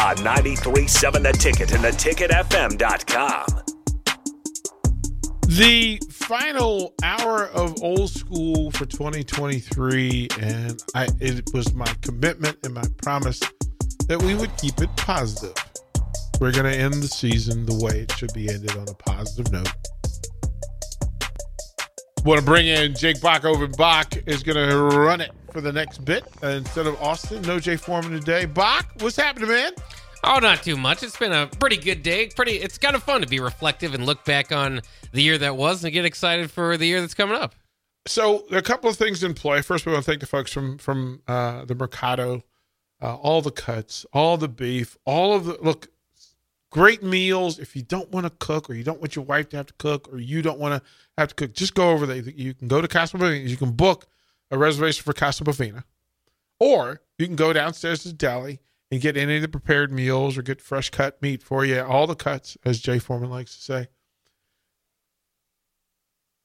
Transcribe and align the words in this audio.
On 0.00 0.16
93.7 0.16 1.22
The 1.22 1.32
Ticket 1.32 1.72
and 1.72 1.84
theticketfm.com. 1.84 3.46
The 5.46 6.00
final 6.10 6.94
hour 7.02 7.48
of 7.48 7.82
old 7.82 8.08
school 8.08 8.70
for 8.70 8.86
2023, 8.86 10.28
and 10.40 10.82
I 10.94 11.08
it 11.20 11.50
was 11.52 11.74
my 11.74 11.92
commitment 12.00 12.56
and 12.64 12.72
my 12.72 12.84
promise 13.02 13.40
that 14.08 14.22
we 14.22 14.34
would 14.34 14.56
keep 14.56 14.80
it 14.80 14.88
positive. 14.96 15.54
We're 16.40 16.52
going 16.52 16.72
to 16.72 16.78
end 16.78 16.94
the 16.94 17.08
season 17.08 17.66
the 17.66 17.74
way 17.84 18.00
it 18.00 18.12
should 18.12 18.32
be 18.32 18.48
ended 18.48 18.74
on 18.76 18.88
a 18.88 18.94
positive 18.94 19.52
note. 19.52 19.68
Want 22.24 22.38
to 22.38 22.44
bring 22.44 22.68
in 22.68 22.94
Jake 22.94 23.20
Bach 23.20 23.44
over. 23.44 23.66
Bach 23.66 24.16
is 24.26 24.42
going 24.42 24.56
to 24.56 24.78
run 24.78 25.20
it 25.20 25.32
for 25.52 25.60
the 25.60 25.72
next 25.72 26.04
bit 26.04 26.24
uh, 26.42 26.48
instead 26.48 26.86
of 26.86 27.00
Austin. 27.02 27.42
No 27.42 27.58
Jay 27.58 27.76
Foreman 27.76 28.12
today. 28.12 28.44
Bach, 28.44 28.86
what's 28.98 29.16
happening, 29.16 29.48
man? 29.48 29.72
Oh, 30.22 30.38
not 30.38 30.62
too 30.62 30.76
much. 30.76 31.02
It's 31.02 31.16
been 31.16 31.32
a 31.32 31.46
pretty 31.46 31.78
good 31.78 32.02
day. 32.02 32.28
Pretty. 32.28 32.52
It's 32.52 32.78
kind 32.78 32.94
of 32.94 33.02
fun 33.02 33.22
to 33.22 33.26
be 33.26 33.40
reflective 33.40 33.94
and 33.94 34.04
look 34.04 34.24
back 34.24 34.52
on 34.52 34.82
the 35.12 35.22
year 35.22 35.38
that 35.38 35.56
was 35.56 35.82
and 35.82 35.92
get 35.92 36.04
excited 36.04 36.50
for 36.50 36.76
the 36.76 36.86
year 36.86 37.00
that's 37.00 37.14
coming 37.14 37.36
up. 37.36 37.54
So 38.06 38.46
a 38.50 38.62
couple 38.62 38.90
of 38.90 38.96
things 38.96 39.22
in 39.22 39.34
play. 39.34 39.62
First, 39.62 39.86
we 39.86 39.92
want 39.92 40.04
to 40.04 40.10
thank 40.10 40.20
the 40.20 40.26
folks 40.26 40.52
from 40.52 40.78
from 40.78 41.22
uh, 41.26 41.64
the 41.64 41.74
Mercado, 41.74 42.42
uh, 43.00 43.14
all 43.16 43.42
the 43.42 43.50
cuts, 43.50 44.04
all 44.12 44.36
the 44.36 44.48
beef, 44.48 44.96
all 45.04 45.34
of 45.34 45.44
the 45.46 45.58
look. 45.60 45.88
Great 46.70 47.02
meals. 47.02 47.58
If 47.58 47.74
you 47.74 47.82
don't 47.82 48.10
want 48.12 48.26
to 48.26 48.30
cook, 48.30 48.70
or 48.70 48.74
you 48.74 48.84
don't 48.84 49.00
want 49.00 49.16
your 49.16 49.24
wife 49.24 49.48
to 49.48 49.56
have 49.56 49.66
to 49.66 49.74
cook, 49.74 50.08
or 50.12 50.20
you 50.20 50.40
don't 50.40 50.60
want 50.60 50.80
to 50.80 50.88
have 51.18 51.28
to 51.30 51.34
cook, 51.34 51.52
just 51.52 51.74
go 51.74 51.90
over 51.90 52.06
there. 52.06 52.18
You 52.18 52.54
can 52.54 52.68
go 52.68 52.80
to 52.80 52.86
Bovina. 52.86 53.48
You 53.48 53.56
can 53.56 53.72
book 53.72 54.06
a 54.50 54.58
reservation 54.58 55.02
for 55.04 55.12
Casa 55.12 55.44
Bovina, 55.44 55.84
or 56.58 57.00
you 57.18 57.26
can 57.26 57.36
go 57.36 57.52
downstairs 57.52 58.02
to 58.02 58.08
the 58.08 58.14
deli 58.14 58.60
and 58.90 59.00
get 59.00 59.16
any 59.16 59.36
of 59.36 59.42
the 59.42 59.48
prepared 59.48 59.92
meals 59.92 60.36
or 60.36 60.42
get 60.42 60.60
fresh 60.60 60.90
cut 60.90 61.20
meat 61.22 61.42
for 61.42 61.64
you. 61.64 61.80
All 61.80 62.06
the 62.06 62.16
cuts, 62.16 62.56
as 62.64 62.80
Jay 62.80 62.98
Foreman 62.98 63.30
likes 63.30 63.54
to 63.56 63.62
say. 63.62 63.88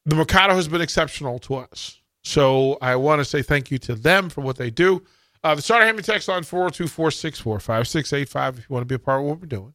The 0.06 0.16
Mercado 0.16 0.53
has 0.53 0.67
been 0.67 0.81
exceptional 0.81 1.39
to 1.39 1.56
us. 1.56 2.00
So 2.23 2.77
I 2.82 2.95
want 2.95 3.20
to 3.20 3.26
say 3.26 3.42
thank 3.42 3.71
you 3.71 3.77
to 3.80 3.95
them 3.95 4.30
for 4.30 4.42
what 4.42 4.58
they 4.58 4.70
do. 4.70 5.04
Uh, 5.43 5.55
the 5.55 5.61
starter 5.61 5.86
hand 5.86 5.98
me 5.98 6.04
text 6.04 6.27
on 6.27 6.43
402 6.43 6.87
464 6.87 7.60
5685 7.60 8.58
if 8.58 8.70
you 8.70 8.73
want 8.73 8.82
to 8.82 8.87
be 8.87 8.95
a 8.95 8.99
part 8.99 9.22
of 9.22 9.27
what 9.27 9.39
we're 9.39 9.48
doing. 9.48 9.73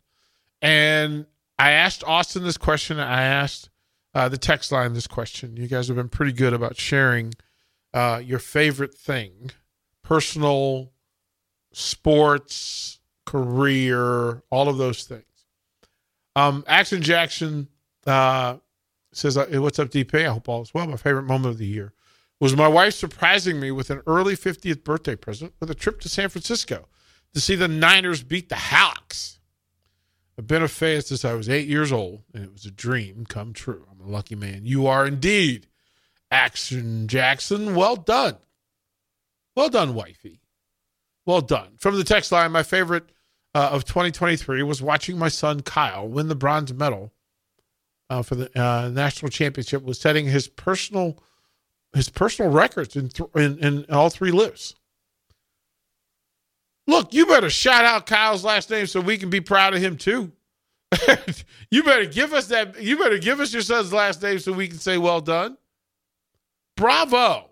And 0.63 1.27
I 1.59 1.73
asked 1.73 2.03
Austin 2.05 2.43
this 2.43 2.59
question. 2.59 2.99
I 2.99 3.23
asked 3.23 3.71
uh, 4.15 4.29
the 4.29 4.39
text 4.39 4.73
line 4.73 4.95
this 4.95 5.07
question. 5.07 5.57
You 5.57 5.69
guys 5.69 5.89
have 5.89 5.97
been 5.97 6.09
pretty 6.09 6.33
good 6.33 6.53
about 6.53 6.77
sharing 6.77 7.35
uh, 7.93 8.21
your 8.25 8.39
favorite 8.39 8.95
thing, 8.95 9.51
personal, 10.03 10.93
sports, 11.73 13.01
career, 13.27 14.43
all 14.51 14.69
of 14.69 14.79
those 14.79 15.05
things. 15.05 15.25
Um, 16.37 16.65
Action 16.67 17.03
Jackson 17.03 17.69
uh, 18.07 18.57
says, 19.13 19.37
uh, 19.37 19.47
"What's 19.55 19.79
up, 19.79 19.91
DP? 19.91 20.27
I 20.27 20.33
hope 20.33 20.49
all 20.49 20.63
is 20.63 20.73
well. 20.73 20.87
My 20.87 20.97
favorite 20.97 21.25
moment 21.25 21.53
of 21.53 21.59
the 21.59 21.67
year 21.67 21.93
was 22.41 22.57
my 22.57 22.69
wife 22.69 22.95
surprising 22.95 23.61
me 23.61 23.71
with 23.71 23.91
an 23.91 24.03
early 24.07 24.35
50th 24.35 24.83
birthday 24.83 25.15
present 25.15 25.53
with 25.61 25.71
a 25.71 25.75
trip 25.75 26.01
to 26.01 26.09
San 26.09 26.29
Francisco 26.29 26.89
to 27.35 27.41
see 27.41 27.55
the 27.55 27.69
Niners 27.69 28.23
beat 28.23 28.49
the 28.49 28.57
Hawks. 28.57 29.39
I've 30.39 30.47
been 30.47 30.63
a 30.63 30.69
fan 30.69 31.03
since 31.03 31.25
I 31.25 31.35
was 31.35 31.51
eight 31.51 31.69
years 31.69 31.93
old, 31.93 32.23
and 32.33 32.43
it 32.43 32.53
was 32.53 32.65
a 32.65 32.71
dream 32.71 33.27
come 33.29 33.53
true. 33.53 33.87
I'm 33.91 34.01
a 34.01 34.11
lucky 34.11 34.37
man. 34.37 34.65
You 34.65 34.87
are 34.87 35.07
indeed, 35.07 35.67
Action 36.31 37.09
Jackson. 37.09 37.75
Well 37.75 37.97
done. 37.97 38.37
Well 39.57 39.69
done, 39.69 39.95
wifey. 39.95 40.41
Well 41.27 41.41
done. 41.41 41.73
From 41.79 41.97
the 41.97 42.05
text 42.05 42.33
line, 42.33 42.53
my 42.53 42.63
favorite 42.63 43.11
uh, 43.55 43.71
of 43.73 43.85
2023 43.85 44.63
was 44.63 44.81
watching 44.81 45.19
my 45.19 45.29
son 45.29 45.61
Kyle 45.61 46.07
win 46.09 46.29
the 46.29 46.35
bronze 46.35 46.73
medal 46.73 47.13
uh, 48.09 48.23
for 48.23 48.37
the 48.37 48.61
uh, 48.61 48.89
national 48.89 49.31
championship. 49.31 49.83
Was 49.83 50.01
setting 50.01 50.27
his 50.27 50.49
personal 50.49 51.23
his 51.95 52.09
personal 52.09 52.51
records 52.53 52.97
in, 52.97 53.09
th- 53.09 53.31
in 53.35 53.59
in 53.59 53.87
all 53.91 54.11
three 54.11 54.31
lifts. 54.31 54.75
Look, 56.87 57.13
you 57.13 57.27
better 57.27 57.51
shout 57.51 57.85
out 57.85 58.07
Kyle's 58.07 58.45
last 58.45 58.71
name 58.71 58.87
so 58.87 59.01
we 59.01 59.19
can 59.19 59.31
be 59.31 59.41
proud 59.41 59.75
of 59.75 59.83
him 59.83 59.97
too. 59.97 60.33
you 61.71 61.85
better 61.85 62.07
give 62.07 62.33
us 62.33 62.49
that. 62.49 62.83
You 62.83 62.99
better 62.99 63.19
give 63.19 63.41
us 63.41 63.53
your 63.53 63.63
son's 63.63 63.93
last 63.93 64.23
name 64.23 64.39
so 64.39 64.53
we 64.53 64.69
can 64.69 64.79
say 64.79 64.99
well 64.99 65.21
done. 65.21 65.57
Bravo, 66.81 67.51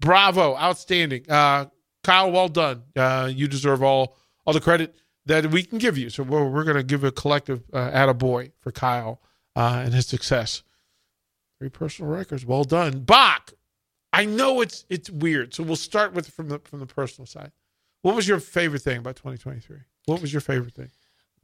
bravo, 0.00 0.56
outstanding, 0.56 1.30
uh, 1.30 1.66
Kyle. 2.02 2.32
Well 2.32 2.48
done. 2.48 2.82
Uh, 2.96 3.30
you 3.30 3.46
deserve 3.46 3.82
all 3.82 4.16
all 4.46 4.54
the 4.54 4.60
credit 4.60 4.94
that 5.26 5.50
we 5.50 5.62
can 5.62 5.76
give 5.76 5.98
you. 5.98 6.08
So 6.08 6.22
we're, 6.22 6.48
we're 6.48 6.64
going 6.64 6.78
to 6.78 6.82
give 6.82 7.04
a 7.04 7.12
collective 7.12 7.62
uh, 7.74 7.90
attaboy 7.90 8.52
for 8.58 8.72
Kyle 8.72 9.20
uh, 9.54 9.82
and 9.84 9.92
his 9.92 10.06
success. 10.06 10.62
Three 11.58 11.68
personal 11.68 12.10
records. 12.10 12.46
Well 12.46 12.64
done, 12.64 13.00
Bach. 13.00 13.52
I 14.14 14.24
know 14.24 14.62
it's 14.62 14.86
it's 14.88 15.10
weird, 15.10 15.52
so 15.52 15.62
we'll 15.62 15.76
start 15.76 16.14
with 16.14 16.30
from 16.30 16.48
the 16.48 16.58
from 16.60 16.80
the 16.80 16.86
personal 16.86 17.26
side. 17.26 17.52
What 18.00 18.16
was 18.16 18.26
your 18.26 18.40
favorite 18.40 18.80
thing 18.80 18.96
about 18.96 19.16
2023? 19.16 19.76
What 20.06 20.22
was 20.22 20.32
your 20.32 20.40
favorite 20.40 20.72
thing? 20.72 20.90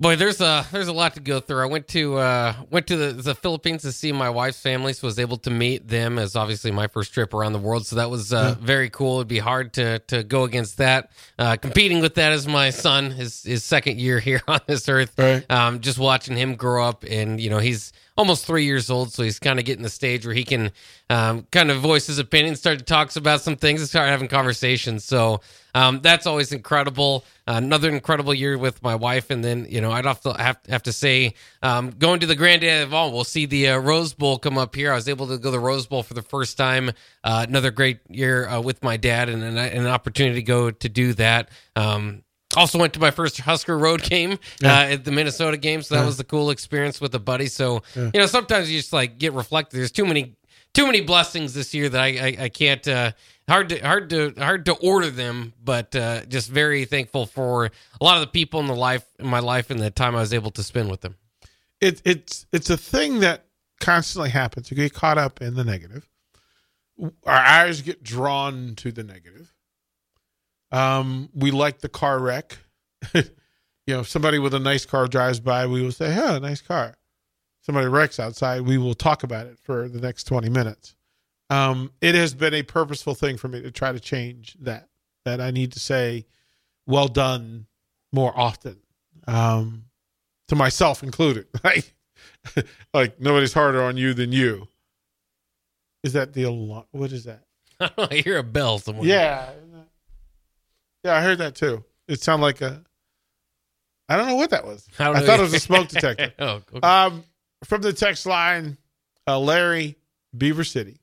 Boy, 0.00 0.14
there's 0.14 0.40
a 0.40 0.64
there's 0.70 0.86
a 0.86 0.92
lot 0.92 1.14
to 1.14 1.20
go 1.20 1.40
through. 1.40 1.60
I 1.60 1.66
went 1.66 1.88
to 1.88 2.18
uh, 2.18 2.54
went 2.70 2.86
to 2.86 2.96
the, 2.96 3.12
the 3.20 3.34
Philippines 3.34 3.82
to 3.82 3.90
see 3.90 4.12
my 4.12 4.30
wife's 4.30 4.60
family, 4.60 4.92
so 4.92 5.08
was 5.08 5.18
able 5.18 5.38
to 5.38 5.50
meet 5.50 5.88
them 5.88 6.20
as 6.20 6.36
obviously 6.36 6.70
my 6.70 6.86
first 6.86 7.12
trip 7.12 7.34
around 7.34 7.52
the 7.52 7.58
world. 7.58 7.84
So 7.84 7.96
that 7.96 8.08
was 8.08 8.32
uh, 8.32 8.54
Yeah. 8.56 8.64
very 8.64 8.90
cool. 8.90 9.16
It'd 9.16 9.26
be 9.26 9.40
hard 9.40 9.72
to 9.72 9.98
to 9.98 10.22
go 10.22 10.44
against 10.44 10.76
that. 10.76 11.10
Uh, 11.36 11.56
competing 11.56 12.00
with 12.00 12.14
that 12.14 12.30
as 12.30 12.46
my 12.46 12.70
son, 12.70 13.10
his 13.10 13.42
his 13.42 13.64
second 13.64 13.98
year 13.98 14.20
here 14.28 14.40
on 14.46 14.60
this 14.68 14.88
earth. 14.88 15.12
Right. 15.18 15.44
Um, 15.50 15.80
just 15.80 15.98
watching 15.98 16.36
him 16.36 16.54
grow 16.54 16.84
up, 16.86 17.02
and 17.10 17.40
you 17.40 17.50
know 17.50 17.58
he's 17.58 17.92
almost 18.18 18.44
three 18.44 18.64
years 18.64 18.90
old, 18.90 19.12
so 19.12 19.22
he's 19.22 19.38
kind 19.38 19.60
of 19.60 19.64
getting 19.64 19.84
the 19.84 19.88
stage 19.88 20.26
where 20.26 20.34
he 20.34 20.42
can 20.42 20.72
um, 21.08 21.46
kind 21.52 21.70
of 21.70 21.80
voice 21.80 22.08
his 22.08 22.18
opinion, 22.18 22.56
start 22.56 22.80
to 22.80 22.84
talk 22.84 23.14
about 23.14 23.40
some 23.40 23.54
things, 23.54 23.80
and 23.80 23.88
start 23.88 24.08
having 24.08 24.26
conversations. 24.26 25.04
So 25.04 25.40
um, 25.72 26.00
that's 26.02 26.26
always 26.26 26.50
incredible. 26.50 27.24
another 27.46 27.88
incredible 27.88 28.34
year 28.34 28.58
with 28.58 28.82
my 28.82 28.96
wife, 28.96 29.30
and 29.30 29.44
then 29.44 29.66
you 29.70 29.80
know 29.80 29.92
I'd 29.92 30.04
have 30.04 30.20
to 30.22 30.32
have, 30.32 30.58
have 30.68 30.82
to 30.82 30.92
say 30.92 31.34
um, 31.62 31.90
going 31.90 32.18
to 32.18 32.26
the 32.26 32.34
Granddaddy 32.34 32.82
of 32.82 32.92
all. 32.92 33.12
We'll 33.12 33.22
see 33.22 33.46
the 33.46 33.68
uh, 33.68 33.78
Rose 33.78 34.14
Bowl 34.14 34.38
come 34.38 34.58
up 34.58 34.74
here. 34.74 34.90
I 34.90 34.96
was 34.96 35.08
able 35.08 35.28
to 35.28 35.38
go 35.38 35.44
to 35.44 35.50
the 35.52 35.60
Rose 35.60 35.86
Bowl 35.86 36.02
for 36.02 36.14
the 36.14 36.22
first 36.22 36.58
time. 36.58 36.90
Uh, 37.22 37.46
another 37.48 37.70
great 37.70 38.00
year 38.08 38.48
uh, 38.48 38.60
with 38.60 38.82
my 38.82 38.96
dad, 38.96 39.28
and, 39.28 39.44
and 39.44 39.56
an 39.56 39.86
opportunity 39.86 40.40
to 40.40 40.42
go 40.42 40.72
to 40.72 40.88
do 40.88 41.12
that. 41.14 41.50
Um, 41.76 42.24
also 42.56 42.78
went 42.78 42.92
to 42.94 43.00
my 43.00 43.10
first 43.10 43.38
Husker 43.40 43.76
Road 43.78 44.02
game 44.02 44.38
Yeah. 44.60 44.78
uh, 44.78 44.82
at 44.94 45.04
the 45.04 45.10
Minnesota 45.12 45.56
game, 45.56 45.82
so 45.82 45.94
that 45.94 46.00
Yeah. 46.02 46.06
was 46.06 46.16
the 46.16 46.24
cool 46.24 46.50
experience 46.50 47.00
with 47.00 47.14
a 47.14 47.18
buddy. 47.18 47.46
So 47.46 47.82
Yeah. 47.94 48.10
you 48.14 48.20
know, 48.20 48.26
sometimes 48.26 48.70
you 48.70 48.78
just 48.78 48.92
like 48.92 49.18
get 49.18 49.32
reflected. 49.34 49.78
There's 49.78 49.92
too 49.92 50.06
many 50.06 50.34
too 50.74 50.86
many 50.86 51.00
blessings 51.00 51.54
this 51.54 51.72
year 51.74 51.88
that 51.88 52.00
I 52.00 52.06
I, 52.08 52.36
I 52.44 52.48
can't 52.48 52.86
uh, 52.86 53.12
hard 53.48 53.68
to 53.70 53.78
hard 53.80 54.10
to 54.10 54.32
hard 54.38 54.64
to 54.66 54.72
order 54.74 55.10
them, 55.10 55.52
but 55.62 55.94
uh, 55.96 56.24
just 56.26 56.50
very 56.50 56.84
thankful 56.84 57.26
for 57.26 57.66
a 57.66 58.04
lot 58.04 58.16
of 58.16 58.20
the 58.22 58.26
people 58.28 58.60
in 58.60 58.66
the 58.66 58.76
life 58.76 59.04
in 59.18 59.26
my 59.26 59.40
life 59.40 59.70
and 59.70 59.80
the 59.80 59.90
time 59.90 60.14
I 60.16 60.20
was 60.20 60.32
able 60.32 60.50
to 60.52 60.62
spend 60.62 60.90
with 60.90 61.00
them. 61.00 61.16
it, 61.80 62.02
it's 62.04 62.46
it's 62.52 62.70
a 62.70 62.76
thing 62.76 63.20
that 63.20 63.44
constantly 63.80 64.30
happens. 64.30 64.70
You 64.70 64.76
get 64.76 64.92
caught 64.94 65.18
up 65.18 65.40
in 65.40 65.54
the 65.54 65.64
negative. 65.64 66.08
Our 67.24 67.34
eyes 67.36 67.80
get 67.82 68.02
drawn 68.02 68.74
to 68.76 68.90
the 68.90 69.04
negative. 69.04 69.52
Um, 70.70 71.30
we 71.34 71.50
like 71.50 71.80
the 71.80 71.88
car 71.88 72.18
wreck. 72.18 72.58
you 73.14 73.24
know, 73.86 74.00
if 74.00 74.08
somebody 74.08 74.38
with 74.38 74.54
a 74.54 74.58
nice 74.58 74.84
car 74.84 75.06
drives 75.06 75.40
by, 75.40 75.66
we 75.66 75.82
will 75.82 75.92
say, 75.92 76.12
"Huh, 76.12 76.38
nice 76.38 76.60
car." 76.60 76.94
Somebody 77.62 77.86
wrecks 77.86 78.18
outside, 78.18 78.62
we 78.62 78.78
will 78.78 78.94
talk 78.94 79.22
about 79.22 79.46
it 79.46 79.58
for 79.58 79.88
the 79.88 80.00
next 80.00 80.24
twenty 80.24 80.48
minutes. 80.48 80.94
Um, 81.50 81.90
it 82.00 82.14
has 82.14 82.34
been 82.34 82.54
a 82.54 82.62
purposeful 82.62 83.14
thing 83.14 83.36
for 83.36 83.48
me 83.48 83.62
to 83.62 83.70
try 83.70 83.92
to 83.92 84.00
change 84.00 84.56
that. 84.60 84.88
That 85.24 85.40
I 85.40 85.50
need 85.50 85.72
to 85.72 85.80
say, 85.80 86.26
"Well 86.86 87.08
done," 87.08 87.66
more 88.12 88.32
often, 88.38 88.78
um, 89.26 89.84
to 90.48 90.56
myself 90.56 91.02
included. 91.02 91.46
Like, 91.64 91.94
like 92.94 93.20
nobody's 93.20 93.52
harder 93.52 93.82
on 93.82 93.96
you 93.96 94.14
than 94.14 94.32
you. 94.32 94.68
Is 96.02 96.12
that 96.14 96.32
the 96.32 96.44
alarm? 96.44 96.84
What 96.92 97.12
is 97.12 97.24
that? 97.24 97.44
I 97.80 98.22
hear 98.24 98.38
a 98.38 98.42
bell 98.42 98.78
somewhere. 98.78 99.06
Yeah. 99.06 99.50
Yeah, 101.04 101.16
I 101.16 101.20
heard 101.20 101.38
that 101.38 101.54
too. 101.54 101.84
It 102.06 102.20
sounded 102.22 102.44
like 102.44 102.60
a. 102.60 102.82
I 104.08 104.16
don't 104.16 104.26
know 104.26 104.36
what 104.36 104.50
that 104.50 104.64
was. 104.64 104.86
How 104.96 105.12
I 105.12 105.20
thought 105.20 105.38
it 105.38 105.42
was 105.42 105.54
a 105.54 105.60
smoke 105.60 105.88
detector. 105.88 106.32
oh, 106.38 106.62
okay. 106.74 106.80
Um, 106.80 107.24
from 107.64 107.82
the 107.82 107.92
text 107.92 108.24
line, 108.24 108.78
uh, 109.26 109.38
Larry, 109.38 109.96
Beaver 110.36 110.64
City. 110.64 110.98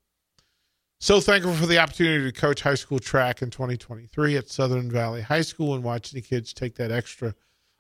So 1.00 1.20
thankful 1.20 1.54
for 1.54 1.68
the 1.68 1.78
opportunity 1.78 2.32
to 2.32 2.32
coach 2.32 2.62
high 2.62 2.76
school 2.76 3.00
track 3.00 3.42
in 3.42 3.52
2023 3.52 4.38
at 4.38 4.50
Southern 4.50 4.90
Valley 4.90 5.22
High 5.22 5.42
School 5.42 5.76
and 5.76 5.84
watching 5.84 6.20
the 6.20 6.26
kids 6.26 6.54
take 6.54 6.76
that 6.76 6.92
extra 6.92 7.36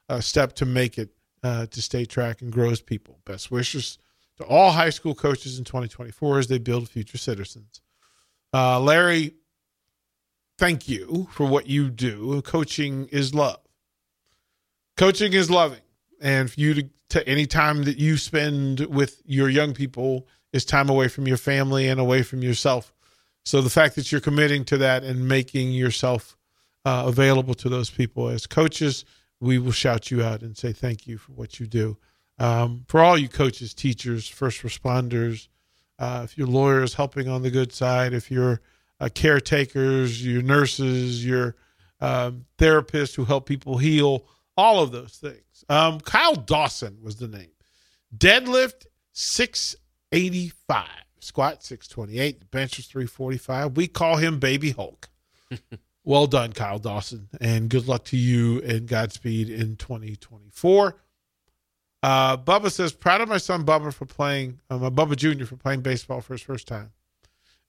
uh, 0.10 0.20
step 0.20 0.54
to 0.54 0.66
make 0.66 0.98
it 0.98 1.10
uh, 1.44 1.66
to 1.68 1.82
state 1.82 2.10
track 2.10 2.42
and 2.42 2.52
grow 2.52 2.70
as 2.70 2.82
people. 2.82 3.20
Best 3.26 3.50
wishes 3.50 3.98
to 4.38 4.44
all 4.44 4.72
high 4.72 4.90
school 4.90 5.16
coaches 5.16 5.58
in 5.58 5.66
2024 5.66 6.40
as 6.40 6.48
they 6.48 6.58
build 6.58 6.90
future 6.90 7.18
citizens. 7.18 7.82
Uh, 8.54 8.80
Larry, 8.80 9.34
thank 10.58 10.88
you 10.88 11.28
for 11.32 11.46
what 11.46 11.68
you 11.68 11.90
do. 11.90 12.42
Coaching 12.42 13.08
is 13.08 13.34
love. 13.34 13.60
Coaching 14.98 15.34
is 15.34 15.50
loving, 15.50 15.82
and 16.22 16.50
for 16.50 16.60
you 16.60 16.74
to, 16.74 16.90
to 17.10 17.28
any 17.28 17.46
time 17.46 17.84
that 17.84 17.98
you 17.98 18.18
spend 18.18 18.82
with 18.82 19.22
your 19.26 19.50
young 19.50 19.74
people 19.74 20.28
is 20.54 20.64
time 20.64 20.90
away 20.90 21.10
from 21.10 21.28
your 21.28 21.38
family 21.38 21.88
and 21.88 22.00
away 22.00 22.24
from 22.24 22.42
yourself. 22.42 22.94
So 23.44 23.62
the 23.62 23.70
fact 23.70 23.96
that 23.96 24.12
you're 24.12 24.22
committing 24.22 24.64
to 24.66 24.78
that 24.78 25.04
and 25.04 25.28
making 25.28 25.72
yourself 25.72 26.38
uh, 26.86 27.04
available 27.08 27.54
to 27.56 27.70
those 27.70 27.90
people 27.90 28.30
as 28.30 28.48
coaches, 28.48 29.04
we 29.40 29.60
will 29.60 29.74
shout 29.74 30.12
you 30.12 30.24
out 30.24 30.42
and 30.42 30.58
say 30.58 30.72
thank 30.72 31.08
you 31.08 31.18
for 31.18 31.34
what 31.34 31.60
you 31.60 31.68
do. 31.68 31.98
Um, 32.40 32.86
for 32.88 33.02
all 33.02 33.18
you 33.18 33.28
coaches, 33.28 33.74
teachers, 33.74 34.28
first 34.28 34.62
responders, 34.62 35.48
uh, 36.00 36.22
if 36.24 36.38
you're 36.38 36.48
lawyers 36.48 36.94
helping 36.94 37.28
on 37.28 37.42
the 37.42 37.52
good 37.52 37.72
side, 37.74 38.14
if 38.14 38.32
you're 38.32 38.62
uh, 39.00 39.10
caretakers, 39.14 40.26
your 40.26 40.42
nurses, 40.42 41.26
your 41.26 41.56
um, 42.00 42.46
therapists 42.58 43.16
who 43.16 43.26
help 43.26 43.46
people 43.46 43.78
heal, 43.78 44.26
all 44.58 44.82
of 44.82 44.92
those 44.92 45.18
things. 45.18 45.66
Um, 45.70 46.00
Kyle 46.00 46.36
Dawson 46.36 46.98
was 47.02 47.18
the 47.18 47.28
name. 47.28 47.52
Deadlift 48.16 48.86
685, 49.14 50.88
squat 51.20 51.64
628, 51.64 52.52
bench 52.52 52.78
was 52.78 52.86
345. 52.88 53.76
We 53.76 53.88
call 53.88 54.18
him 54.18 54.40
Baby 54.40 54.72
Hulk. 54.72 55.10
well 56.04 56.28
done, 56.28 56.54
Kyle 56.54 56.80
Dawson, 56.80 57.30
and 57.42 57.70
good 57.70 57.88
luck 57.88 58.06
to 58.06 58.18
you 58.18 58.62
and 58.62 58.88
Godspeed 58.88 59.50
in 59.50 59.76
2024. 59.76 60.96
Uh, 62.04 62.38
Bubba 62.38 62.72
says, 62.72 62.94
proud 62.94 63.22
of 63.22 63.30
my 63.30 63.40
son 63.40 63.66
Bubba 63.66 63.92
for 63.92 64.06
playing, 64.06 64.62
uh, 64.70 64.78
my 64.78 64.90
Bubba 64.90 65.16
Jr. 65.16 65.46
for 65.46 65.56
playing 65.56 65.82
baseball 65.82 66.22
for 66.22 66.36
his 66.36 66.42
first 66.42 66.68
time 66.68 66.92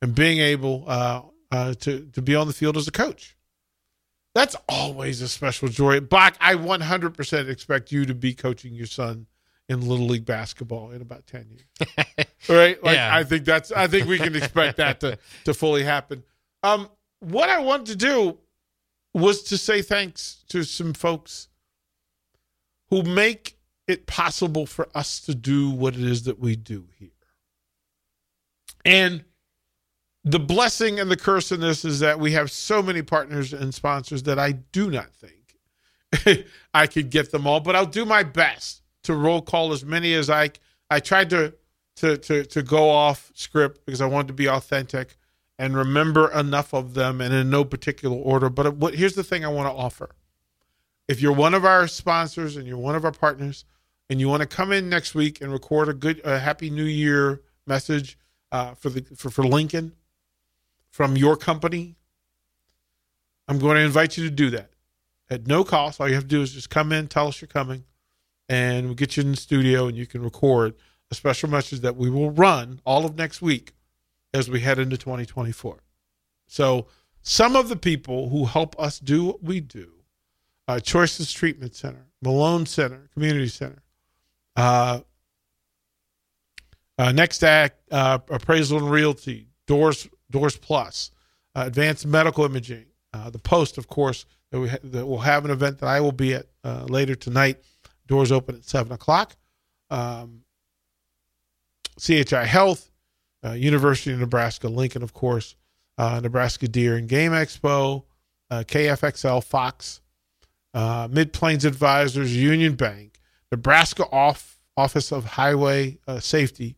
and 0.03 0.15
being 0.15 0.39
able 0.39 0.85
uh, 0.87 1.23
uh, 1.51 1.75
to, 1.75 2.07
to 2.13 2.23
be 2.23 2.35
on 2.35 2.47
the 2.47 2.53
field 2.53 2.77
as 2.77 2.89
a 2.89 2.93
coach. 2.93 3.37
That's 4.35 4.57
always 4.69 5.23
a 5.23 5.29
special 5.29 5.69
joy. 5.69 6.01
Bach, 6.01 6.37
I 6.41 6.55
100% 6.55 7.49
expect 7.49 7.91
you 7.91 8.05
to 8.05 8.15
be 8.15 8.35
coaching 8.35 8.75
your 8.75 8.87
son 8.87 9.27
in 9.69 9.81
Little 9.81 10.07
League 10.07 10.27
basketball 10.27 10.91
in 10.91 11.01
about 11.01 11.27
10 11.27 11.47
years. 11.49 12.27
right? 12.49 12.83
Like, 12.85 12.97
Yeah. 12.97 13.17
I 13.17 13.25
think 13.25 13.45
that's, 13.45 13.73
I 13.73 13.87
think 13.87 14.07
we 14.07 14.19
can 14.19 14.37
expect 14.37 14.77
that 14.77 15.01
to, 15.01 15.19
to 15.45 15.55
fully 15.55 15.83
happen. 15.83 16.23
Um, 16.63 16.89
what 17.21 17.49
I 17.49 17.61
wanted 17.61 17.87
to 17.87 17.97
do 17.97 18.39
was 19.15 19.43
to 19.45 19.57
say 19.57 19.81
thanks 19.81 20.45
to 20.49 20.63
some 20.63 20.93
folks 20.93 21.49
who 22.91 23.03
make 23.03 23.57
it 23.89 24.07
possible 24.07 24.67
for 24.67 24.89
us 24.95 25.21
to 25.21 25.35
do 25.35 25.71
what 25.71 25.95
it 25.95 26.03
is 26.03 26.25
that 26.25 26.39
we 26.39 26.57
do 26.57 26.87
here. 26.99 27.09
And 28.85 29.25
the 30.27 30.41
blessing 30.41 30.99
and 30.99 31.09
the 31.09 31.17
curse 31.17 31.53
in 31.53 31.61
this 31.61 31.85
is 31.85 32.01
that 32.01 32.19
we 32.19 32.33
have 32.33 32.51
so 32.51 32.83
many 32.83 33.01
partners 33.01 33.53
and 33.53 33.73
sponsors 33.73 34.25
that 34.25 34.41
I 34.41 34.53
do 34.53 34.91
not 34.91 35.09
think 35.13 36.47
I 36.75 36.89
could 36.89 37.11
get 37.11 37.31
them 37.31 37.47
all, 37.47 37.61
but 37.61 37.77
I'll 37.77 37.87
do 37.87 38.05
my 38.05 38.25
best 38.25 38.83
to 39.05 39.15
roll 39.15 39.41
call 39.41 39.73
as 39.73 39.85
many 39.85 40.15
as 40.15 40.29
I 40.29 40.51
I 40.91 40.99
tried 40.99 41.31
to 41.31 41.55
to 41.97 42.19
to 42.19 42.45
to 42.45 42.63
go 42.63 42.91
off 42.91 43.31
script 43.35 43.87
because 43.87 44.01
I 44.01 44.07
wanted 44.07 44.27
to 44.29 44.35
be 44.35 44.49
authentic 44.49 45.17
and 45.61 45.77
remember 45.77 46.31
enough 46.33 46.75
of 46.75 46.95
them 46.95 47.21
and 47.21 47.33
in 47.33 47.49
no 47.49 47.65
particular 47.65 48.17
order. 48.17 48.51
But 48.51 48.75
what 48.75 48.97
here's 48.97 49.15
the 49.15 49.25
thing 49.25 49.45
I 49.45 49.49
want 49.49 49.69
to 49.73 49.77
offer. 49.77 50.11
If 51.07 51.23
you're 51.23 51.33
one 51.33 51.55
of 51.55 51.65
our 51.65 51.87
sponsors 51.87 52.57
and 52.57 52.67
you're 52.67 52.79
one 52.79 52.97
of 52.97 53.05
our 53.05 53.13
partners 53.13 53.65
and 54.11 54.19
you 54.19 54.29
want 54.29 54.41
to 54.41 54.49
come 54.49 54.73
in 54.73 54.89
next 54.89 55.15
week 55.15 55.41
and 55.41 55.53
record 55.53 55.89
a 55.89 55.95
good 55.95 56.21
a 56.25 56.41
happy 56.41 56.69
new 56.69 56.83
year 56.83 57.43
message 57.65 58.19
uh, 58.51 58.75
for 58.75 58.91
the 58.91 59.03
for, 59.15 59.31
for 59.31 59.45
Lincoln 59.45 59.93
from 60.97 61.15
your 61.15 61.37
company, 61.37 61.95
I'm 63.47 63.59
going 63.59 63.75
to 63.75 63.83
invite 63.83 64.17
you 64.17 64.25
to 64.25 64.31
do 64.31 64.49
that 64.49 64.71
at 65.29 65.47
no 65.47 65.63
cost. 65.63 66.01
All 66.01 66.09
you 66.09 66.15
have 66.15 66.23
to 66.23 66.29
do 66.29 66.41
is 66.41 66.55
just 66.55 66.71
come 66.71 66.91
in, 66.91 67.07
tell 67.07 67.29
us 67.29 67.39
you're 67.39 67.49
coming, 67.49 67.85
and 68.49 68.87
we'll 68.87 68.95
get 68.95 69.15
you 69.15 69.23
in 69.23 69.33
the 69.33 69.37
studio 69.37 69.89
and 69.89 69.97
you 69.99 70.07
can 70.07 70.23
record 70.23 70.75
a 71.11 71.15
special 71.15 71.51
message 71.51 71.81
that 71.81 71.97
we 71.97 72.09
will 72.09 72.31
run 72.31 72.81
all 72.87 73.05
of 73.05 73.15
next 73.15 73.43
week 73.43 73.75
as 74.33 74.49
we 74.49 74.61
head 74.61 74.79
into 74.79 74.97
2024. 74.97 75.81
So, 76.47 76.87
some 77.21 77.57
of 77.57 77.69
the 77.69 77.77
people 77.77 78.31
who 78.31 78.47
help 78.47 78.75
us 78.81 78.99
do 78.99 79.23
what 79.27 79.43
we 79.43 79.61
do 79.61 79.93
uh, 80.67 80.81
Choices 80.81 81.31
Treatment 81.31 81.75
Center, 81.75 82.07
Malone 82.23 82.65
Center, 82.65 83.11
Community 83.13 83.49
Center, 83.49 83.83
uh, 84.57 85.01
uh, 86.97 87.13
Next 87.13 87.43
Act, 87.43 87.83
uh, 87.93 88.19
Appraisal 88.31 88.79
and 88.79 88.91
Realty, 88.91 89.49
Doors 89.67 90.09
Doors 90.31 90.57
Plus, 90.57 91.11
uh, 91.55 91.65
Advanced 91.67 92.07
Medical 92.07 92.45
Imaging, 92.45 92.87
uh, 93.13 93.31
the 93.31 93.39
Post, 93.39 93.79
of 93.79 93.89
course, 93.89 94.27
that 94.51 94.61
we 94.61 94.69
ha- 94.69 94.79
that 94.85 95.07
will 95.07 95.21
have 95.21 95.45
an 95.45 95.51
event 95.51 95.79
that 95.79 95.87
I 95.87 96.01
will 96.01 96.13
be 96.13 96.35
at 96.35 96.47
uh, 96.65 96.85
later 96.89 97.15
tonight. 97.15 97.59
Doors 98.07 98.31
open 98.31 98.57
at 98.57 98.65
seven 98.65 98.93
o'clock. 98.93 99.37
Um, 99.91 100.43
CHI 101.99 102.45
Health, 102.45 102.91
uh, 103.45 103.53
University 103.53 104.13
of 104.13 104.21
Nebraska 104.21 104.69
Lincoln, 104.69 105.03
of 105.03 105.13
course, 105.13 105.57
uh, 105.99 106.21
Nebraska 106.23 106.69
Deer 106.69 106.97
and 106.97 107.09
Game 107.09 107.33
Expo, 107.33 108.05
uh, 108.51 108.65
KFXL 108.67 109.43
Fox, 109.43 110.01
Mid 111.11 111.33
Plains 111.33 111.65
Advisors, 111.65 112.37
Union 112.37 112.75
Bank, 112.75 113.19
Nebraska 113.51 114.05
Off 114.13 114.61
Office 114.77 115.11
of 115.11 115.25
Highway 115.25 115.99
Safety, 116.19 116.77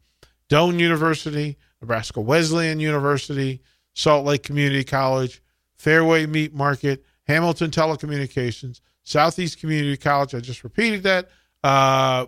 Doane 0.48 0.78
University, 0.78 1.56
Nebraska 1.80 2.20
Wesleyan 2.20 2.80
University, 2.80 3.60
Southeast 3.94 4.42
Community 4.42 4.84
College, 4.84 5.42
Fairway 5.76 6.26
Meat 6.26 6.54
Market, 6.54 7.04
Hamilton 7.26 7.70
Telecommunications, 7.70 8.80
Southeast 9.04 9.60
Community 9.60 9.96
College. 9.96 10.34
I 10.34 10.40
just 10.40 10.64
repeated 10.64 11.02
that. 11.04 11.28
Uh, 11.62 12.26